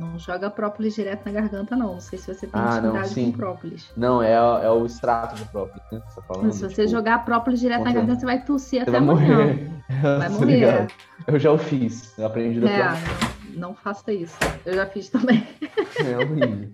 Não 0.00 0.18
joga 0.18 0.48
própolis 0.50 0.94
direto 0.94 1.26
na 1.26 1.32
garganta, 1.32 1.76
não. 1.76 1.92
Não 1.94 2.00
sei 2.00 2.18
se 2.18 2.32
você 2.34 2.46
tem 2.46 2.58
Ah, 2.60 2.80
não, 2.80 2.88
intimidade 2.88 3.08
sim. 3.14 3.30
com 3.32 3.36
própolis. 3.38 3.90
Não, 3.96 4.22
é, 4.22 4.32
é 4.32 4.70
o 4.70 4.86
extrato 4.86 5.36
do 5.36 5.44
próprio, 5.50 5.80
né? 5.92 6.00
você 6.08 6.14
tá 6.20 6.22
falando. 6.26 6.52
Se 6.52 6.60
você 6.62 6.68
tipo, 6.82 6.88
jogar 6.88 7.24
própolis 7.24 7.60
direto 7.60 7.84
na 7.84 7.92
garganta, 7.92 8.18
você 8.20 8.26
vai 8.26 8.42
tossir 8.42 8.82
Você 8.82 8.88
até 8.88 8.90
vai 8.92 9.00
amanhã. 9.00 9.36
morrer. 9.36 9.70
Vai 10.18 10.28
Tô 10.30 10.34
morrer. 10.40 10.86
Eu 11.26 11.38
já 11.38 11.52
o 11.52 11.58
fiz. 11.58 12.18
Eu 12.18 12.26
aprendi 12.26 12.60
da 12.60 12.68
É, 12.70 12.88
não, 13.54 13.68
não 13.68 13.74
faça 13.74 14.10
isso. 14.12 14.36
Eu 14.64 14.72
já 14.74 14.86
fiz 14.86 15.08
também. 15.10 15.46
É 16.00 16.16
horrível. 16.16 16.70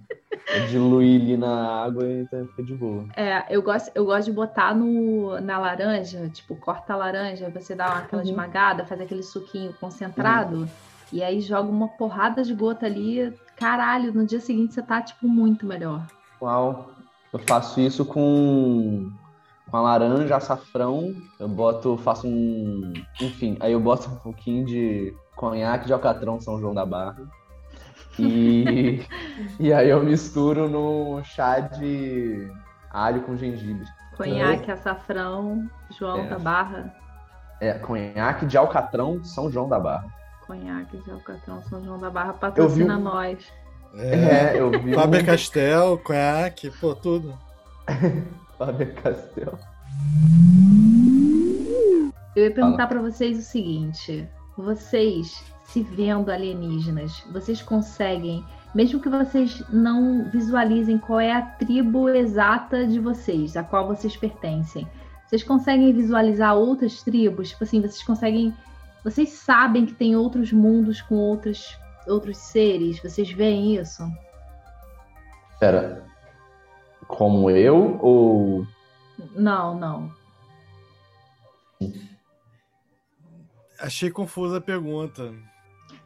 Eu 0.55 0.67
diluí 0.69 1.17
ali 1.17 1.37
na 1.37 1.83
água 1.85 2.05
e 2.09 2.25
tá- 2.27 2.45
fica 2.51 2.63
de 2.63 2.75
boa. 2.75 3.07
É, 3.17 3.45
eu 3.51 3.61
gosto, 3.61 3.91
eu 3.93 4.05
gosto 4.05 4.27
de 4.27 4.33
botar 4.33 4.73
no, 4.73 5.41
na 5.41 5.59
laranja, 5.59 6.29
tipo, 6.29 6.55
corta 6.55 6.93
a 6.93 6.97
laranja, 6.97 7.51
você 7.51 7.75
dá 7.75 7.87
aquela 7.87 8.23
Uhum. 8.23 8.29
esmagada, 8.29 8.85
faz 8.85 9.01
aquele 9.01 9.25
suquinho 9.25 9.73
concentrado, 9.81 10.69
e 11.13 11.23
aí 11.23 11.41
joga 11.41 11.69
uma 11.69 11.89
porrada 11.89 12.43
de 12.43 12.55
gota 12.55 12.87
ali. 12.87 13.33
Caralho, 13.57 14.13
no 14.13 14.27
dia 14.27 14.41
seguinte 14.41 14.75
você 14.75 14.83
tá, 14.83 15.01
tipo, 15.01 15.27
muito 15.29 15.65
melhor. 15.67 16.07
Uau. 16.41 16.91
Eu 17.33 17.39
faço 17.41 17.81
isso 17.81 18.05
com, 18.05 19.11
com 19.71 19.77
a 19.77 19.81
laranja, 19.81 20.37
açafrão. 20.37 21.15
Eu 21.39 21.49
boto, 21.49 21.97
faço 21.99 22.27
um. 22.27 22.93
Enfim, 23.21 23.57
aí 23.61 23.73
eu 23.73 23.81
boto 23.81 24.09
um 24.11 24.17
pouquinho 24.17 24.65
de 24.65 25.15
conhaque 25.35 25.87
de 25.87 25.93
alcatrão 25.93 26.41
São 26.41 26.59
João 26.59 26.75
da 26.75 26.87
Barra. 26.87 27.19
E, 28.19 29.03
e 29.61 29.73
aí 29.73 29.91
eu 29.91 30.03
misturo 30.03 30.69
no 30.69 31.23
chá 31.25 31.61
de 31.61 32.51
alho 32.91 33.23
com 33.23 33.37
gengibre. 33.37 33.87
Conhaque, 34.17 34.71
açafrão, 34.71 35.69
João 35.99 36.25
É. 36.25 36.29
da 36.29 36.39
Barra. 36.39 36.95
É, 37.61 37.75
conhaque 37.75 38.47
de 38.47 38.57
alcatrão 38.57 39.23
São 39.23 39.51
João 39.51 39.69
da 39.69 39.79
Barra. 39.79 40.07
Conhaque 40.47 40.97
de 40.99 41.11
Alcatrão, 41.11 41.63
São 41.69 41.85
João 41.85 41.99
da 41.99 42.11
Barra, 42.11 42.33
patrocina 42.35 42.97
um- 42.97 43.03
nós. 43.03 43.39
É. 43.95 44.55
É, 44.55 44.61
eu 44.61 44.71
vi 44.71 44.95
Faber 44.95 45.23
um 45.23 45.27
Castell, 45.27 45.99
conhaque, 45.99 46.71
pô, 46.81 46.95
tudo. 46.95 47.35
Faber 48.59 48.95
Castell. 48.95 49.59
Eu 52.35 52.45
ia 52.45 52.51
perguntar 52.51 52.87
pra 52.87 53.01
vocês 53.01 53.39
o 53.39 53.43
seguinte: 53.43 54.29
vocês 54.57 55.43
se 55.65 55.83
vendo 55.83 56.31
alienígenas, 56.31 57.23
vocês 57.33 57.63
conseguem, 57.63 58.45
mesmo 58.75 59.01
que 59.01 59.09
vocês 59.09 59.63
não 59.71 60.29
visualizem 60.31 60.99
qual 60.99 61.19
é 61.21 61.33
a 61.33 61.43
tribo 61.43 62.09
exata 62.09 62.87
de 62.87 63.01
vocês, 63.01 63.57
a 63.57 63.63
qual 63.65 63.87
vocês 63.89 64.17
pertencem, 64.17 64.87
vocês 65.27 65.43
conseguem 65.43 65.93
visualizar 65.93 66.55
outras 66.55 67.03
tribos? 67.03 67.51
Tipo 67.51 67.65
assim, 67.65 67.81
vocês 67.81 68.03
conseguem. 68.03 68.55
Vocês 69.07 69.29
sabem 69.29 69.87
que 69.87 69.95
tem 69.95 70.17
outros 70.17 70.51
mundos 70.51 71.01
com 71.01 71.15
outros, 71.15 71.79
outros 72.09 72.39
seres? 72.39 72.99
Vocês 72.99 73.31
veem 73.31 73.77
isso? 73.77 74.03
Pera. 75.61 76.05
Como 77.07 77.49
eu 77.49 78.01
ou. 78.03 78.67
Não, 79.33 79.79
não. 79.79 80.13
Achei 83.79 84.11
confusa 84.11 84.59
a 84.59 84.61
pergunta. 84.61 85.33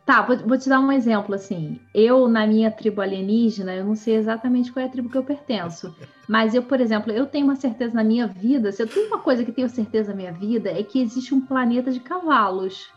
Tá, 0.04 0.22
vou, 0.22 0.36
vou 0.38 0.58
te 0.58 0.68
dar 0.68 0.80
um 0.80 0.90
exemplo 0.90 1.34
assim. 1.34 1.78
Eu, 1.94 2.26
na 2.26 2.46
minha 2.46 2.70
tribo 2.70 3.00
alienígena, 3.00 3.74
eu 3.74 3.84
não 3.84 3.94
sei 3.94 4.16
exatamente 4.16 4.72
qual 4.72 4.82
é 4.84 4.88
a 4.88 4.90
tribo 4.90 5.08
que 5.08 5.16
eu 5.18 5.22
pertenço. 5.22 5.94
Mas 6.28 6.54
eu, 6.54 6.62
por 6.62 6.80
exemplo, 6.80 7.12
eu 7.12 7.26
tenho 7.26 7.44
uma 7.44 7.56
certeza 7.56 7.94
na 7.94 8.04
minha 8.04 8.26
vida, 8.26 8.72
se 8.72 8.82
eu 8.82 8.86
tenho 8.86 9.08
uma 9.08 9.18
coisa 9.18 9.44
que 9.44 9.52
tenho 9.52 9.68
certeza 9.68 10.10
na 10.10 10.16
minha 10.16 10.32
vida, 10.32 10.70
é 10.70 10.82
que 10.82 11.00
existe 11.00 11.34
um 11.34 11.40
planeta 11.40 11.90
de 11.90 12.00
cavalos. 12.00 12.88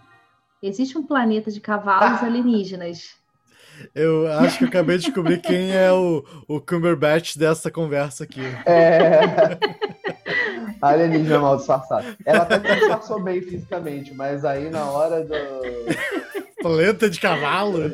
Existe 0.62 0.98
um 0.98 1.04
planeta 1.04 1.52
de 1.52 1.60
cavalos 1.60 2.22
Ah. 2.22 2.26
alienígenas. 2.26 3.16
Eu 3.94 4.28
acho 4.32 4.60
que 4.60 4.64
eu 4.64 4.68
acabei 4.68 4.98
de 4.98 5.06
descobrir 5.06 5.42
quem 5.42 5.72
é 5.72 5.92
o, 5.92 6.24
o 6.48 6.62
Cumberbatch 6.62 7.36
dessa 7.36 7.72
conversa 7.72 8.24
aqui. 8.24 8.42
É. 8.66 9.58
Alienígena 10.82 11.40
mal 11.40 11.58
disfarçado. 11.58 12.06
Ela 12.26 12.44
até 12.44 12.60
disfarçou 12.60 13.22
bem 13.22 13.42
fisicamente, 13.42 14.14
mas 14.14 14.46
aí 14.46 14.70
na 14.70 14.86
hora 14.86 15.24
do. 15.24 15.34
Planeta 16.64 17.10
de 17.10 17.20
cavalos. 17.20 17.92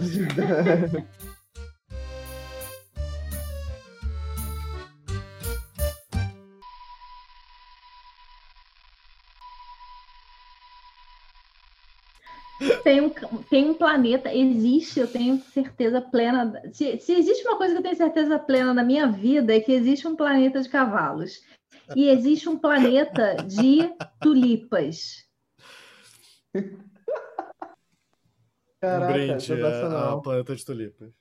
Tem 12.84 13.01
um, 13.01 13.10
tem 13.49 13.69
um 13.69 13.73
planeta, 13.73 14.32
existe, 14.32 14.99
eu 14.99 15.08
tenho 15.08 15.41
certeza 15.51 15.99
plena. 15.99 16.62
Se, 16.71 16.99
se 16.99 17.13
existe 17.13 17.47
uma 17.47 17.58
coisa 17.58 17.73
que 17.73 17.79
eu 17.79 17.84
tenho 17.84 17.95
certeza 17.95 18.38
plena 18.38 18.71
na 18.71 18.84
minha 18.84 19.08
vida, 19.08 19.55
é 19.55 19.60
que 19.60 19.71
existe 19.71 20.08
um 20.08 20.15
planeta 20.15 20.62
de 20.62 20.69
cavalos. 20.69 21.41
E 21.95 22.08
existe 22.08 22.47
um 22.47 22.58
planeta 22.58 23.36
de 23.36 23.91
tulipas. 24.21 25.27
Um 28.88 29.04
Caraca, 29.04 29.13
brinde 29.13 29.44
sensacional. 29.44 30.10
ao 30.10 30.22
planeta 30.22 30.56
de 30.56 30.65
tulipas. 30.65 31.13